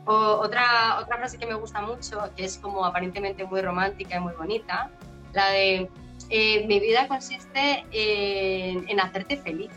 O, 0.07 0.13
otra, 0.13 0.99
otra 1.01 1.17
frase 1.17 1.37
que 1.37 1.45
me 1.45 1.53
gusta 1.53 1.81
mucho, 1.81 2.31
que 2.35 2.45
es 2.45 2.57
como 2.57 2.85
aparentemente 2.85 3.43
muy 3.43 3.61
romántica 3.61 4.15
y 4.15 4.19
muy 4.21 4.33
bonita, 4.33 4.89
la 5.33 5.49
de 5.49 5.89
eh, 6.29 6.65
mi 6.65 6.79
vida 6.79 7.09
consiste 7.09 7.85
en, 7.91 8.99
hacerte 9.01 9.35
feliz. 9.35 9.71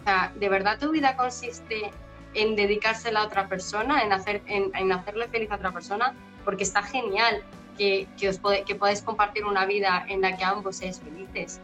O 0.00 0.04
sea, 0.04 0.32
¿de 0.36 0.48
verdad 0.50 0.78
tu 0.78 0.90
vida 0.90 1.16
consiste 1.16 1.90
en 2.34 2.54
dedicársela 2.54 3.20
a 3.20 3.24
otra 3.24 3.48
persona, 3.48 4.02
en, 4.02 4.12
hacer, 4.12 4.42
en, 4.46 4.92
hacerle 4.92 5.26
feliz 5.28 5.50
a 5.50 5.56
otra 5.56 5.72
persona? 5.72 6.14
Porque 6.44 6.62
está 6.62 6.82
genial 6.82 7.42
que, 7.78 8.06
que, 8.18 8.28
os 8.28 8.38
que 8.66 8.74
podáis 8.74 9.00
compartir 9.00 9.46
una 9.46 9.64
vida 9.64 10.04
en 10.08 10.20
la 10.20 10.36
que 10.36 10.44
ambos 10.44 10.76
seáis 10.76 11.00
felices. 11.00 11.60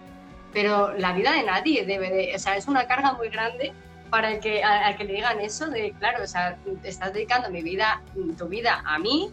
Pero 0.55 0.95
la 0.95 1.13
vida 1.13 1.33
de 1.33 1.43
nadie 1.43 1.85
debe 1.85 2.11
de... 2.11 2.35
O 2.35 2.39
sea, 2.39 2.57
es 2.57 2.67
una 2.69 2.87
carga 2.87 3.13
muy 3.13 3.29
grande 3.29 3.75
para 4.11 4.31
el 4.31 4.41
que, 4.41 4.63
al 4.63 4.97
que 4.97 5.05
le 5.05 5.15
digan 5.15 5.41
eso 5.41 5.69
de, 5.69 5.93
claro, 5.99 6.23
o 6.23 6.27
sea, 6.27 6.57
estás 6.83 7.13
dedicando 7.13 7.51
mi 7.51 7.63
vida, 7.63 8.03
tu 8.39 8.49
vida 8.49 8.83
a 8.85 8.99
mí 8.99 9.31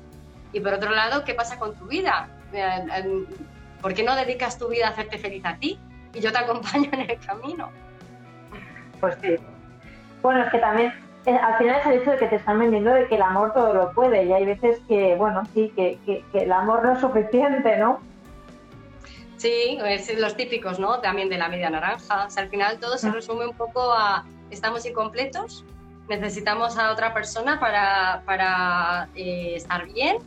Y 0.52 0.60
por 0.60 0.74
otro 0.74 0.92
lado, 0.92 1.24
¿qué 1.24 1.34
pasa 1.34 1.58
con 1.58 1.76
tu 1.76 1.86
vida? 1.86 2.28
Eh, 2.54 3.26
¿Por 3.82 3.94
qué 3.94 4.04
no 4.04 4.16
dedicas 4.16 4.58
tu 4.58 4.68
vida 4.70 4.88
a 4.88 4.90
hacerte 4.92 5.18
feliz 5.18 5.44
a 5.46 5.58
ti? 5.58 5.80
Y 6.14 6.20
yo 6.20 6.32
te 6.32 6.38
acompaño 6.38 6.90
en 6.94 7.10
el 7.10 7.20
camino. 7.20 7.70
Pues 9.00 9.18
sí. 9.22 9.36
Bueno, 10.22 10.44
es 10.44 10.52
que 10.52 10.60
también 10.60 10.94
eh, 11.26 11.36
al 11.36 11.58
final 11.58 11.80
es 11.80 11.86
el 11.86 11.94
hecho 11.94 12.12
de 12.12 12.18
que 12.18 12.28
te 12.28 12.36
están 12.36 12.60
vendiendo 12.60 12.92
de 12.92 13.08
que 13.08 13.16
el 13.16 13.22
amor 13.22 13.54
todo 13.54 13.74
lo 13.74 13.92
puede 13.94 14.26
y 14.26 14.34
hay 14.34 14.46
veces 14.46 14.80
que, 14.88 15.16
bueno, 15.16 15.44
sí, 15.54 15.72
que, 15.76 15.98
que, 16.06 16.24
el 16.34 16.52
amor 16.52 16.84
no 16.84 16.94
es 16.94 17.00
suficiente, 17.00 17.78
¿no? 17.78 18.00
Sí, 19.38 19.78
es 19.86 20.18
los 20.20 20.36
típicos, 20.36 20.80
¿no? 20.80 21.00
También 21.00 21.30
de 21.30 21.38
la 21.38 21.50
media 21.50 21.70
naranja. 21.70 22.26
O 22.26 22.30
sea, 22.30 22.44
al 22.44 22.50
final 22.50 22.78
todo 22.80 22.98
se 22.98 23.08
ah. 23.08 23.12
resume 23.12 23.48
un 23.48 23.56
poco 23.56 23.92
a 23.94 24.26
estamos 24.52 24.86
incompletos, 24.86 25.64
necesitamos 26.08 26.78
a 26.78 26.92
otra 26.92 27.14
persona 27.14 27.60
para, 27.60 28.24
para 28.26 29.10
eh, 29.16 29.54
estar 29.56 29.86
bien 29.86 30.18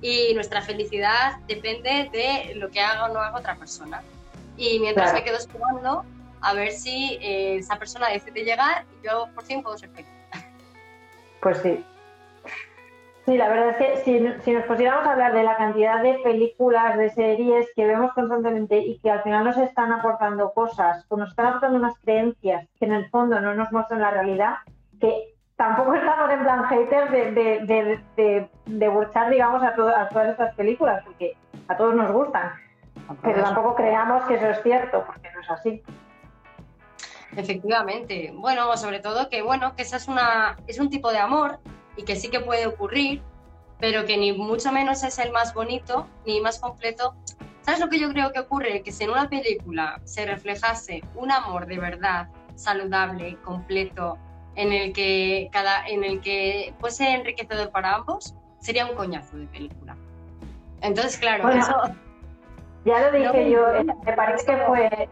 y 0.00 0.34
nuestra 0.34 0.62
felicidad 0.62 1.38
depende 1.46 2.10
de 2.12 2.54
lo 2.56 2.70
que 2.70 2.80
haga 2.80 3.06
o 3.06 3.08
no 3.12 3.20
haga 3.20 3.38
otra 3.38 3.56
persona. 3.56 4.02
Y 4.56 4.78
mientras 4.80 5.12
me 5.12 5.22
quedo 5.22 5.36
esperando 5.36 6.04
a 6.40 6.54
ver 6.54 6.72
si 6.72 7.18
eh, 7.20 7.56
esa 7.56 7.76
persona 7.76 8.08
decide 8.08 8.44
llegar 8.44 8.84
y 9.00 9.06
yo 9.06 9.28
por 9.34 9.44
fin 9.44 9.62
puedo 9.62 9.76
ser 9.76 9.90
feliz. 9.90 10.08
Pues 11.40 11.58
sí. 11.58 11.84
Sí, 13.26 13.36
la 13.36 13.48
verdad 13.48 13.70
es 13.70 13.76
que 13.76 13.96
si, 14.04 14.42
si, 14.44 14.52
nos 14.52 14.64
pusiéramos 14.66 15.04
a 15.04 15.10
hablar 15.10 15.34
de 15.34 15.42
la 15.42 15.56
cantidad 15.56 16.00
de 16.00 16.14
películas, 16.22 16.96
de 16.96 17.10
series 17.10 17.66
que 17.74 17.84
vemos 17.84 18.12
constantemente 18.12 18.78
y 18.78 19.00
que 19.00 19.10
al 19.10 19.24
final 19.24 19.42
nos 19.42 19.56
están 19.56 19.90
aportando 19.90 20.52
cosas, 20.52 21.04
o 21.08 21.16
nos 21.16 21.30
están 21.30 21.46
aportando 21.46 21.78
unas 21.78 21.98
creencias 21.98 22.68
que 22.78 22.84
en 22.84 22.92
el 22.92 23.10
fondo 23.10 23.40
no 23.40 23.52
nos 23.54 23.72
muestran 23.72 24.00
la 24.00 24.12
realidad, 24.12 24.58
que 25.00 25.34
tampoco 25.56 25.94
estamos 25.96 26.30
en 26.30 26.38
plan 26.38 26.64
haters 26.66 27.10
de, 27.10 27.32
de, 27.32 28.00
de, 28.16 28.48
de, 28.64 28.88
burchar, 28.88 29.28
digamos, 29.28 29.60
a, 29.60 29.70
a 29.70 30.08
todas 30.08 30.28
estas 30.28 30.54
películas, 30.54 31.02
porque 31.04 31.36
a 31.66 31.76
todos 31.76 31.96
nos 31.96 32.12
gustan. 32.12 32.52
Pero 33.22 33.42
tampoco 33.42 33.74
creamos 33.74 34.22
que 34.26 34.34
eso 34.36 34.50
es 34.50 34.62
cierto, 34.62 35.02
porque 35.04 35.28
no 35.34 35.40
es 35.40 35.50
así. 35.50 35.82
Efectivamente. 37.36 38.32
Bueno, 38.36 38.76
sobre 38.76 39.00
todo 39.00 39.28
que 39.28 39.42
bueno, 39.42 39.74
que 39.74 39.82
esa 39.82 39.96
es 39.96 40.06
una 40.06 40.56
es 40.68 40.78
un 40.78 40.90
tipo 40.90 41.10
de 41.10 41.18
amor 41.18 41.58
y 41.96 42.04
que 42.04 42.16
sí 42.16 42.28
que 42.28 42.40
puede 42.40 42.66
ocurrir, 42.66 43.22
pero 43.78 44.04
que 44.04 44.16
ni 44.16 44.32
mucho 44.32 44.72
menos 44.72 45.02
es 45.02 45.18
el 45.18 45.32
más 45.32 45.54
bonito 45.54 46.06
ni 46.24 46.40
más 46.40 46.58
completo. 46.58 47.14
¿Sabes 47.62 47.80
lo 47.80 47.88
que 47.88 47.98
yo 47.98 48.10
creo 48.10 48.32
que 48.32 48.40
ocurre? 48.40 48.82
Que 48.82 48.92
si 48.92 49.04
en 49.04 49.10
una 49.10 49.28
película 49.28 50.00
se 50.04 50.24
reflejase 50.24 51.02
un 51.14 51.32
amor 51.32 51.66
de 51.66 51.78
verdad, 51.78 52.28
saludable, 52.54 53.36
completo, 53.44 54.18
en 54.54 54.72
el 54.72 54.92
que 54.92 55.48
cada 55.52 55.86
en 55.86 56.04
el 56.04 56.20
que 56.20 56.74
fuese 56.80 57.12
enriquecedor 57.12 57.70
para 57.70 57.94
ambos, 57.94 58.34
sería 58.60 58.86
un 58.86 58.96
coñazo 58.96 59.36
de 59.36 59.46
película. 59.46 59.96
Entonces, 60.80 61.18
claro, 61.18 61.48
eso 61.50 61.74
ya 62.84 63.00
lo 63.00 63.18
dije 63.18 63.50
yo, 63.50 63.66
me 64.04 64.12
parece 64.12 64.46
que 64.46 64.56
fue 64.64 65.08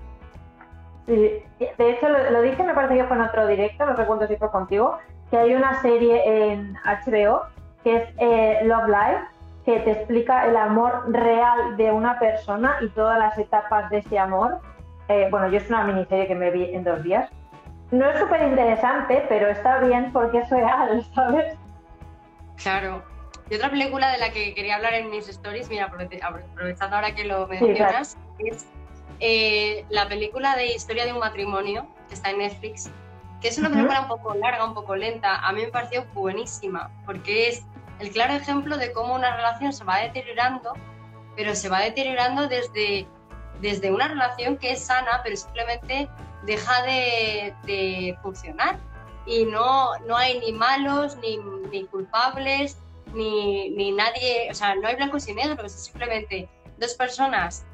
de 1.07 1.91
hecho 1.91 2.09
lo, 2.09 2.43
dije, 2.43 2.63
me 2.63 2.75
parece 2.75 2.97
que 2.97 3.05
fue 3.05 3.17
en 3.17 3.23
otro 3.23 3.47
directo, 3.47 3.85
no 3.85 3.95
recuerdo 3.95 4.27
si 4.27 4.37
fue 4.37 4.51
contigo, 4.51 4.99
que 5.35 5.41
hay 5.41 5.55
una 5.55 5.83
serie 5.83 6.23
en 6.53 6.79
HBO 6.85 7.43
que 7.83 7.97
es 7.97 8.09
eh, 8.19 8.61
Love 8.63 8.87
Life, 8.87 9.25
que 9.65 9.81
te 9.81 9.91
explica 9.91 10.47
el 10.47 10.57
amor 10.57 11.13
real 11.13 11.77
de 11.77 11.91
una 11.91 12.21
persona 12.21 12.77
y 12.81 12.89
todas 12.91 13.19
las 13.19 13.37
etapas 13.37 13.91
de 13.91 13.99
ese 13.99 14.17
amor. 14.17 14.61
Eh, 15.09 15.27
bueno, 15.33 15.49
yo 15.49 15.57
es 15.57 15.69
una 15.69 15.83
miniserie 15.83 16.29
que 16.29 16.37
me 16.37 16.53
vi 16.53 16.73
en 16.73 16.85
dos 16.85 17.03
días. 17.03 17.29
No 17.91 18.09
es 18.09 18.21
súper 18.21 18.45
interesante, 18.45 19.27
pero 19.29 19.49
está 19.49 19.81
bien 19.81 20.13
porque 20.13 20.39
es 20.39 20.51
real, 20.51 21.05
¿sabes? 21.17 21.57
Claro. 22.63 23.03
Y 23.51 23.57
otra 23.57 23.71
película 23.71 24.13
de 24.13 24.19
la 24.19 24.31
que 24.31 24.55
quería 24.55 24.77
hablar 24.77 24.95
en 24.95 25.11
mis 25.11 25.29
stories, 25.29 25.69
mira, 25.69 25.87
aprovechando 25.87 26.95
ahora 26.95 27.13
que 27.13 27.25
lo 27.25 27.49
mencionas, 27.49 28.17
es 28.39 28.69
eh, 29.19 29.85
la 29.89 30.07
película 30.07 30.55
de 30.55 30.67
Historia 30.67 31.05
de 31.05 31.13
un 31.13 31.19
matrimonio, 31.19 31.89
que 32.09 32.15
está 32.15 32.31
en 32.31 32.39
Netflix, 32.39 32.89
que 33.45 33.51
es 33.51 33.59
una 33.59 33.69
película 33.69 34.01
un 34.01 34.09
poco 34.09 34.33
larga, 34.33 34.65
un 34.65 34.73
poco 34.73 34.97
lenta, 34.97 35.37
a 35.37 35.53
mí 35.53 35.61
me 35.61 35.69
pareció 35.69 36.07
buenísima, 36.15 36.91
porque 37.05 37.49
es 37.49 37.63
el 37.99 38.11
claro 38.11 38.33
ejemplo 38.33 38.79
de 38.79 38.91
cómo 38.95 39.15
una 39.15 39.37
relación 39.37 39.71
se 39.75 39.85
va 39.85 39.99
deteriorando, 39.99 40.73
pero 41.37 41.55
se 41.55 41.69
va 41.69 41.81
deteriorando 41.81 42.49
desde, 42.49 43.07
desde 43.61 43.93
una 43.93 44.09
relación 44.09 44.57
que 44.57 44.73
es 44.73 44.87
sana, 44.87 45.21
pero 45.23 45.37
simplemente 45.37 46.09
deja 46.47 46.85
de, 46.85 48.17
funcionar. 48.23 48.79
Y 49.27 49.45
no, 49.45 49.91
no 50.07 50.17
hay 50.17 50.41
ni 50.41 50.53
malos, 50.53 51.19
ni, 51.19 51.37
ni 51.71 51.85
culpables, 51.85 52.79
ni, 53.13 53.69
ni, 53.73 53.93
nadie, 53.93 54.49
o 54.51 54.55
sea, 54.55 54.75
no 54.75 54.89
hay 54.89 54.97
blancos 54.97 55.29
y 55.29 55.35
negros, 55.35 55.67
es 55.67 55.85
simplemente 55.85 56.49
dos 56.79 56.95
personas 56.95 57.67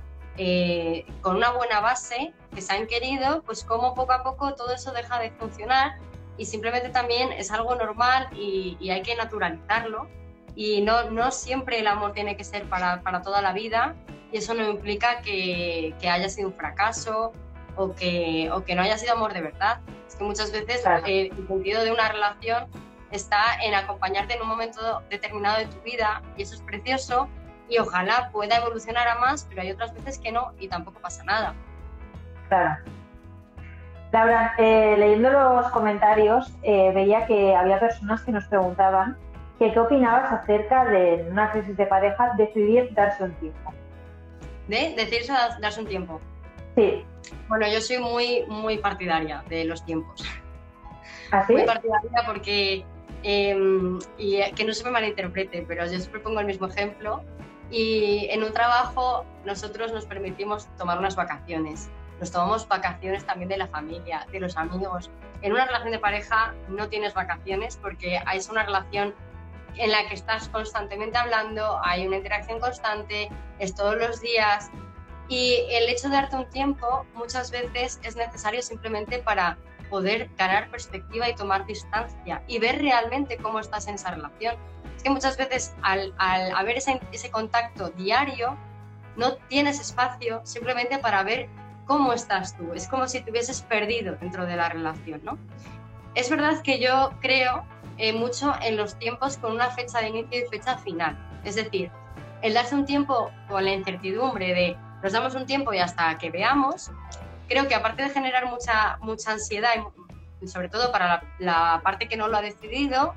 eh, 0.43 1.05
con 1.21 1.37
una 1.37 1.51
buena 1.51 1.81
base, 1.81 2.33
que 2.55 2.63
se 2.63 2.73
han 2.73 2.87
querido, 2.87 3.43
pues 3.43 3.63
como 3.63 3.95
poco 3.95 4.13
a 4.15 4.23
poco 4.23 4.55
todo 4.55 4.73
eso 4.73 4.91
deja 4.91 5.19
de 5.19 5.33
funcionar 5.33 5.99
y 6.39 6.47
simplemente 6.47 6.89
también 6.89 7.31
es 7.33 7.51
algo 7.51 7.75
normal 7.75 8.27
y, 8.33 8.89
hay 8.89 9.03
que 9.03 9.15
naturalizarlo. 9.15 10.09
Y 10.57 10.81
no, 10.81 11.11
no, 11.11 11.31
siempre 11.31 11.81
el 11.81 11.87
amor 11.87 12.15
tiene 12.15 12.39
que 12.39 12.45
ser 12.45 12.65
para, 12.71 13.03
para 13.03 13.21
toda 13.21 13.43
la 13.43 13.53
vida 13.53 13.95
y 14.33 14.39
eso 14.39 14.55
no 14.55 14.67
implica 14.67 15.21
que, 15.21 15.95
que, 16.01 16.09
haya 16.09 16.31
sido 16.31 16.49
un 16.49 16.55
fracaso 16.55 17.33
o 17.77 17.95
que, 17.95 18.51
o 18.51 18.65
que 18.65 18.75
no 18.75 18.81
haya 18.81 18.97
sido 18.97 19.13
amor 19.13 19.35
de 19.35 19.43
verdad. 19.43 19.81
Es 20.09 20.17
que 20.17 20.25
muchas 20.25 20.53
veces 20.53 20.83
el 21.05 21.37
sentido 21.49 21.85
de 21.85 21.93
una 21.93 22.09
relación 22.09 22.67
está 23.11 23.63
en 23.63 23.75
acompañarte 23.75 24.37
en 24.37 24.41
un 24.41 24.49
momento 24.49 25.03
determinado 25.11 25.59
de 25.59 25.67
tu 25.67 25.83
vida 25.83 26.23
y 26.39 26.45
eso 26.45 26.55
es 26.55 26.63
precioso 26.63 27.29
y 27.71 27.79
ojalá 27.79 28.31
pueda 28.33 28.57
evolucionar 28.57 29.09
a 29.09 29.15
más, 29.21 29.47
pero 29.49 29.63
hay 29.63 29.71
otras 29.71 29.95
veces 29.95 30.19
que 30.19 30.33
no 30.33 30.53
y 30.59 30.69
tampoco 30.69 31.01
pasa 31.01 31.25
nada. 31.25 31.55
Claro. 32.49 32.83
Laura, 34.13 34.55
eh, 34.59 34.97
leyendo 34.99 35.31
los 35.31 35.71
comentarios 35.71 36.53
eh, 36.63 36.91
veía 36.93 37.27
que 37.27 37.55
había 37.55 37.79
personas 37.79 38.23
que 38.23 38.33
nos 38.33 38.45
preguntaban 38.47 39.17
que 39.59 39.73
qué 39.73 39.79
opinabas 39.79 40.33
acerca 40.33 40.85
de 40.87 41.27
una 41.31 41.53
crisis 41.53 41.77
de 41.77 41.87
pareja 41.87 42.33
decidir 42.37 42.93
darse 42.93 43.23
un 43.23 43.33
tiempo. 43.35 43.73
¿De 44.67 44.95
decidirse 44.97 45.33
darse 45.61 45.81
un 45.81 45.87
tiempo? 45.87 46.21
Sí. 46.75 47.05
Bueno, 47.49 47.69
yo 47.69 47.81
soy 47.81 47.99
muy, 47.99 48.45
muy 48.49 48.79
partidaria 48.79 49.45
de 49.49 49.65
los 49.65 49.85
tiempos. 49.85 50.25
¿Así? 51.31 51.53
¿Ah, 51.53 51.57
muy 51.57 51.65
partidaria 51.65 52.23
porque, 52.27 52.85
em, 53.23 53.99
y 54.19 54.43
que 54.53 54.65
no 54.65 54.73
se 54.73 54.83
me 54.85 54.91
malinterprete, 54.91 55.65
pero 55.69 55.85
yo 55.85 55.99
siempre 55.99 56.21
pongo 56.21 56.41
el 56.41 56.47
mismo 56.47 56.67
ejemplo 56.67 57.23
y 57.71 58.27
en 58.31 58.43
un 58.43 58.53
trabajo 58.53 59.25
nosotros 59.45 59.93
nos 59.93 60.05
permitimos 60.05 60.67
tomar 60.77 60.99
unas 60.99 61.17
vacaciones. 61.17 61.89
Nos 62.19 62.31
tomamos 62.31 62.69
vacaciones 62.69 63.25
también 63.25 63.49
de 63.49 63.57
la 63.57 63.67
familia, 63.67 64.27
de 64.31 64.41
los 64.41 64.57
amigos. 64.57 65.11
En 65.43 65.53
una 65.53 65.65
relación 65.65 65.93
de 65.93 65.99
pareja 65.99 66.55
no 66.69 66.89
tienes 66.89 67.15
vacaciones 67.15 67.79
porque 67.81 68.21
es 68.35 68.49
una 68.49 68.65
relación 68.65 69.15
en 69.77 69.91
la 69.91 70.07
que 70.09 70.15
estás 70.15 70.49
constantemente 70.49 71.17
hablando, 71.17 71.81
hay 71.83 72.07
una 72.07 72.17
interacción 72.17 72.61
constante, 72.61 73.31
es 73.59 73.75
todos 73.75 73.97
los 73.97 74.21
días. 74.21 74.71
Y 75.29 75.65
el 75.71 75.89
hecho 75.89 76.09
de 76.09 76.15
darte 76.15 76.37
un 76.37 76.51
tiempo 76.51 77.07
muchas 77.15 77.51
veces 77.51 78.01
es 78.03 78.17
necesario 78.17 78.63
simplemente 78.63 79.21
para 79.21 79.57
poder 79.89 80.29
ganar 80.37 80.71
perspectiva 80.71 81.29
y 81.29 81.35
tomar 81.35 81.67
distancia 81.67 82.43
y 82.47 82.59
ver 82.59 82.81
realmente 82.81 83.37
cómo 83.37 83.61
estás 83.61 83.87
en 83.89 83.95
esa 83.95 84.11
relación 84.11 84.57
es 85.01 85.05
que 85.05 85.09
muchas 85.09 85.39
veces 85.39 85.73
al, 85.81 86.13
al 86.19 86.55
haber 86.55 86.77
ese, 86.77 87.01
ese 87.11 87.31
contacto 87.31 87.89
diario, 87.89 88.55
no 89.17 89.37
tienes 89.49 89.81
espacio 89.81 90.43
simplemente 90.45 90.99
para 90.99 91.23
ver 91.23 91.49
cómo 91.87 92.13
estás 92.13 92.55
tú. 92.55 92.75
Es 92.75 92.87
como 92.87 93.09
si 93.09 93.23
te 93.23 93.31
hubieses 93.31 93.63
perdido 93.63 94.17
dentro 94.17 94.45
de 94.45 94.57
la 94.57 94.69
relación, 94.69 95.23
¿no? 95.25 95.39
Es 96.15 96.29
verdad 96.29 96.61
que 96.61 96.81
yo 96.81 97.13
creo 97.23 97.65
eh, 97.97 98.13
mucho 98.13 98.55
en 98.61 98.77
los 98.77 98.99
tiempos 98.99 99.39
con 99.39 99.53
una 99.53 99.71
fecha 99.71 100.01
de 100.01 100.09
inicio 100.09 100.45
y 100.45 100.49
fecha 100.51 100.77
final. 100.77 101.17
Es 101.45 101.55
decir, 101.55 101.91
el 102.43 102.53
darse 102.53 102.75
un 102.75 102.85
tiempo 102.85 103.31
con 103.49 103.65
la 103.65 103.73
incertidumbre 103.73 104.53
de 104.53 104.77
nos 105.03 105.15
damos 105.15 105.35
un 105.35 105.47
tiempo 105.47 105.73
y 105.73 105.79
hasta 105.79 106.19
que 106.19 106.31
veamos, 106.31 106.91
creo 107.49 107.67
que 107.69 107.75
aparte 107.75 108.03
de 108.03 108.11
generar 108.11 108.51
mucha, 108.51 108.99
mucha 109.01 109.33
ansiedad, 109.33 109.73
sobre 110.45 110.69
todo 110.69 110.93
para 110.93 111.23
la 111.39 111.81
parte 111.83 112.07
que 112.07 112.19
no 112.19 112.29
lo 112.29 112.37
ha 112.37 112.43
decidido, 112.43 113.15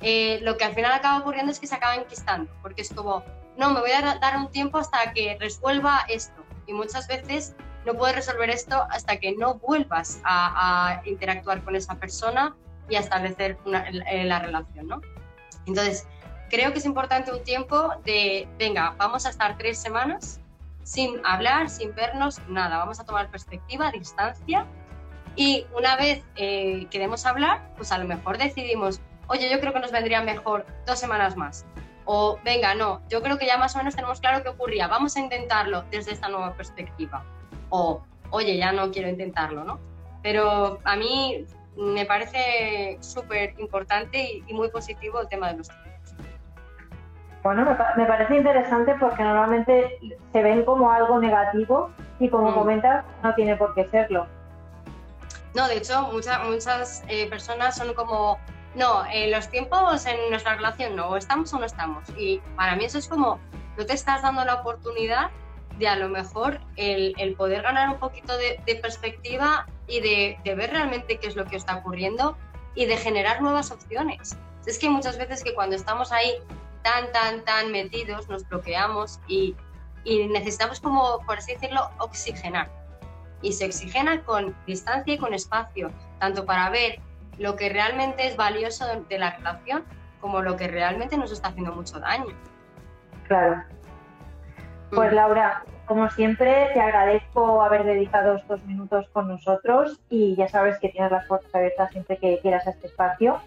eh, 0.00 0.38
lo 0.42 0.56
que 0.56 0.64
al 0.64 0.74
final 0.74 0.92
acaba 0.92 1.18
ocurriendo 1.18 1.50
es 1.50 1.58
que 1.58 1.66
se 1.66 1.74
acaba 1.74 1.96
enquistando, 1.96 2.50
porque 2.62 2.82
es 2.82 2.92
como, 2.92 3.24
no, 3.56 3.70
me 3.70 3.80
voy 3.80 3.90
a 3.90 4.18
dar 4.20 4.36
un 4.36 4.50
tiempo 4.50 4.78
hasta 4.78 5.12
que 5.12 5.36
resuelva 5.40 6.04
esto. 6.08 6.44
Y 6.66 6.72
muchas 6.72 7.08
veces 7.08 7.56
no 7.86 7.94
puedes 7.94 8.14
resolver 8.14 8.50
esto 8.50 8.86
hasta 8.90 9.18
que 9.18 9.32
no 9.32 9.54
vuelvas 9.54 10.20
a, 10.24 11.00
interactuar 11.04 11.62
con 11.64 11.74
esa 11.74 11.94
persona 11.94 12.54
y 12.88 12.96
a 12.96 13.00
establecer 13.00 13.58
eh, 14.10 14.24
la 14.24 14.38
relación, 14.38 14.86
¿no? 14.86 15.00
Entonces, 15.66 16.06
creo 16.50 16.72
que 16.72 16.78
es 16.78 16.84
importante 16.84 17.32
un 17.32 17.42
tiempo 17.42 17.94
de, 18.04 18.48
venga, 18.58 18.94
vamos 18.98 19.26
a 19.26 19.30
estar 19.30 19.56
tres 19.58 19.78
semanas 19.78 20.40
sin 20.82 21.20
hablar, 21.24 21.68
sin 21.68 21.94
vernos, 21.94 22.40
nada, 22.48 22.78
vamos 22.78 22.98
a 22.98 23.04
tomar 23.04 23.30
perspectiva, 23.30 23.90
distancia 23.90 24.66
y 25.36 25.66
una 25.76 25.96
vez 25.96 26.24
eh, 26.36 26.86
queremos 26.90 27.26
hablar, 27.26 27.72
pues 27.76 27.92
a 27.92 27.98
lo 27.98 28.06
mejor 28.06 28.38
decidimos, 28.38 29.00
oye, 29.28 29.48
yo 29.50 29.60
creo 29.60 29.72
que 29.72 29.80
nos 29.80 29.92
vendría 29.92 30.22
mejor 30.22 30.66
dos 30.86 30.98
semanas 30.98 31.36
más. 31.36 31.64
O 32.04 32.38
venga, 32.44 32.74
no, 32.74 33.02
yo 33.08 33.22
creo 33.22 33.38
que 33.38 33.46
ya 33.46 33.58
más 33.58 33.74
o 33.74 33.78
menos 33.78 33.94
tenemos 33.94 34.20
claro 34.20 34.42
qué 34.42 34.48
ocurría, 34.48 34.88
vamos 34.88 35.16
a 35.16 35.20
intentarlo 35.20 35.84
desde 35.90 36.12
esta 36.12 36.28
nueva 36.28 36.54
perspectiva. 36.54 37.22
O, 37.68 38.02
oye, 38.30 38.56
ya 38.56 38.72
no 38.72 38.90
quiero 38.90 39.08
intentarlo, 39.08 39.62
¿no? 39.62 39.78
Pero 40.22 40.80
a 40.84 40.96
mí 40.96 41.46
me 41.76 42.06
parece 42.06 42.98
súper 43.00 43.54
importante 43.58 44.42
y, 44.46 44.52
muy 44.52 44.70
positivo 44.70 45.20
el 45.20 45.28
tema 45.28 45.52
de 45.52 45.58
los 45.58 45.68
tipos. 45.68 45.84
Bueno, 47.42 47.76
me, 47.96 48.04
parece 48.06 48.36
interesante 48.36 48.94
porque 48.98 49.22
normalmente 49.22 49.98
se 50.32 50.42
ven 50.42 50.64
como 50.64 50.90
algo 50.90 51.20
negativo 51.20 51.90
y 52.18 52.28
como 52.28 52.50
mm. 52.50 52.54
comentas, 52.54 53.04
no 53.22 53.34
tiene 53.34 53.56
por 53.56 53.74
qué 53.74 53.86
serlo. 53.90 54.26
No, 55.54 55.68
de 55.68 55.76
hecho, 55.76 56.08
muchas 56.12 56.44
muchas 56.44 57.04
eh, 57.08 57.28
personas 57.28 57.76
son 57.76 57.94
como, 57.94 58.38
no, 58.78 59.04
en 59.10 59.30
los 59.32 59.48
tiempos 59.48 60.06
en 60.06 60.30
nuestra 60.30 60.54
relación 60.54 60.96
no, 60.96 61.08
o 61.08 61.16
estamos 61.16 61.52
o 61.52 61.58
no 61.58 61.66
estamos. 61.66 62.04
Y 62.16 62.40
para 62.56 62.76
mí 62.76 62.84
eso 62.84 62.98
es 62.98 63.08
como, 63.08 63.38
no 63.76 63.84
te 63.84 63.92
estás 63.92 64.22
dando 64.22 64.44
la 64.44 64.54
oportunidad 64.54 65.30
de 65.78 65.88
a 65.88 65.96
lo 65.96 66.08
mejor 66.08 66.60
el, 66.76 67.34
poder 67.36 67.62
ganar 67.62 67.90
un 67.90 67.98
poquito 67.98 68.36
de, 68.36 68.60
perspectiva 68.80 69.66
y 69.86 70.00
de, 70.00 70.54
ver 70.54 70.70
realmente 70.70 71.18
qué 71.18 71.26
es 71.26 71.36
lo 71.36 71.44
que 71.44 71.56
está 71.56 71.76
ocurriendo 71.76 72.36
y 72.74 72.86
de 72.86 72.96
generar 72.96 73.42
nuevas 73.42 73.70
opciones. 73.70 74.36
Es 74.66 74.78
que 74.78 74.88
muchas 74.88 75.18
veces 75.18 75.42
que 75.42 75.54
cuando 75.54 75.76
estamos 75.76 76.12
ahí 76.12 76.34
tan, 76.82 77.10
tan, 77.12 77.44
tan 77.44 77.72
metidos 77.72 78.28
nos 78.28 78.48
bloqueamos 78.48 79.18
y, 79.26 79.56
y 80.04 80.26
necesitamos 80.28 80.80
como, 80.80 81.18
por 81.26 81.38
así 81.38 81.54
decirlo, 81.54 81.90
oxigenar. 81.98 82.70
Y 83.42 83.52
se 83.52 83.66
oxigena 83.66 84.22
con 84.24 84.56
distancia 84.66 85.14
y 85.14 85.18
con 85.18 85.32
espacio, 85.34 85.92
tanto 86.18 86.44
para 86.44 86.70
ver 86.70 87.00
lo 87.38 87.56
que 87.56 87.68
realmente 87.68 88.26
es 88.26 88.36
valioso 88.36 88.84
de 89.08 89.18
la 89.18 89.36
relación 89.36 89.84
como 90.20 90.42
lo 90.42 90.56
que 90.56 90.68
realmente 90.68 91.16
nos 91.16 91.30
está 91.30 91.48
haciendo 91.48 91.72
mucho 91.72 92.00
daño. 92.00 92.34
Claro, 93.28 93.62
pues 94.90 95.12
mm. 95.12 95.14
Laura, 95.14 95.64
como 95.86 96.10
siempre, 96.10 96.70
te 96.72 96.80
agradezco 96.80 97.62
haber 97.62 97.84
dedicado 97.84 98.36
estos 98.36 98.64
minutos 98.64 99.06
con 99.12 99.28
nosotros 99.28 100.00
y 100.08 100.34
ya 100.36 100.48
sabes 100.48 100.78
que 100.78 100.88
tienes 100.88 101.10
las 101.10 101.26
puertas 101.26 101.54
abiertas 101.54 101.90
siempre 101.90 102.16
que 102.18 102.38
quieras 102.40 102.66
este 102.66 102.86
espacio 102.86 103.40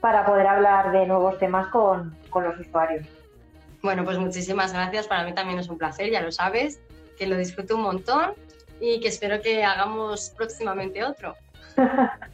para 0.00 0.24
poder 0.24 0.46
hablar 0.46 0.92
de 0.92 1.06
nuevos 1.06 1.38
temas 1.38 1.68
con, 1.68 2.16
los 2.34 2.58
usuarios. 2.58 3.06
Bueno, 3.82 4.04
pues 4.04 4.18
muchísimas 4.18 4.72
gracias. 4.72 5.06
Para 5.06 5.24
mí 5.24 5.32
también 5.34 5.58
es 5.58 5.68
un 5.68 5.78
placer, 5.78 6.10
ya 6.10 6.20
lo 6.20 6.32
sabes, 6.32 6.80
que 7.16 7.26
lo 7.26 7.36
disfruto 7.36 7.76
un 7.76 7.82
montón 7.82 8.34
y 8.80 9.00
que 9.00 9.08
espero 9.08 9.40
que 9.40 9.64
hagamos 9.64 10.30
próximamente 10.36 11.04
otro. 11.04 11.34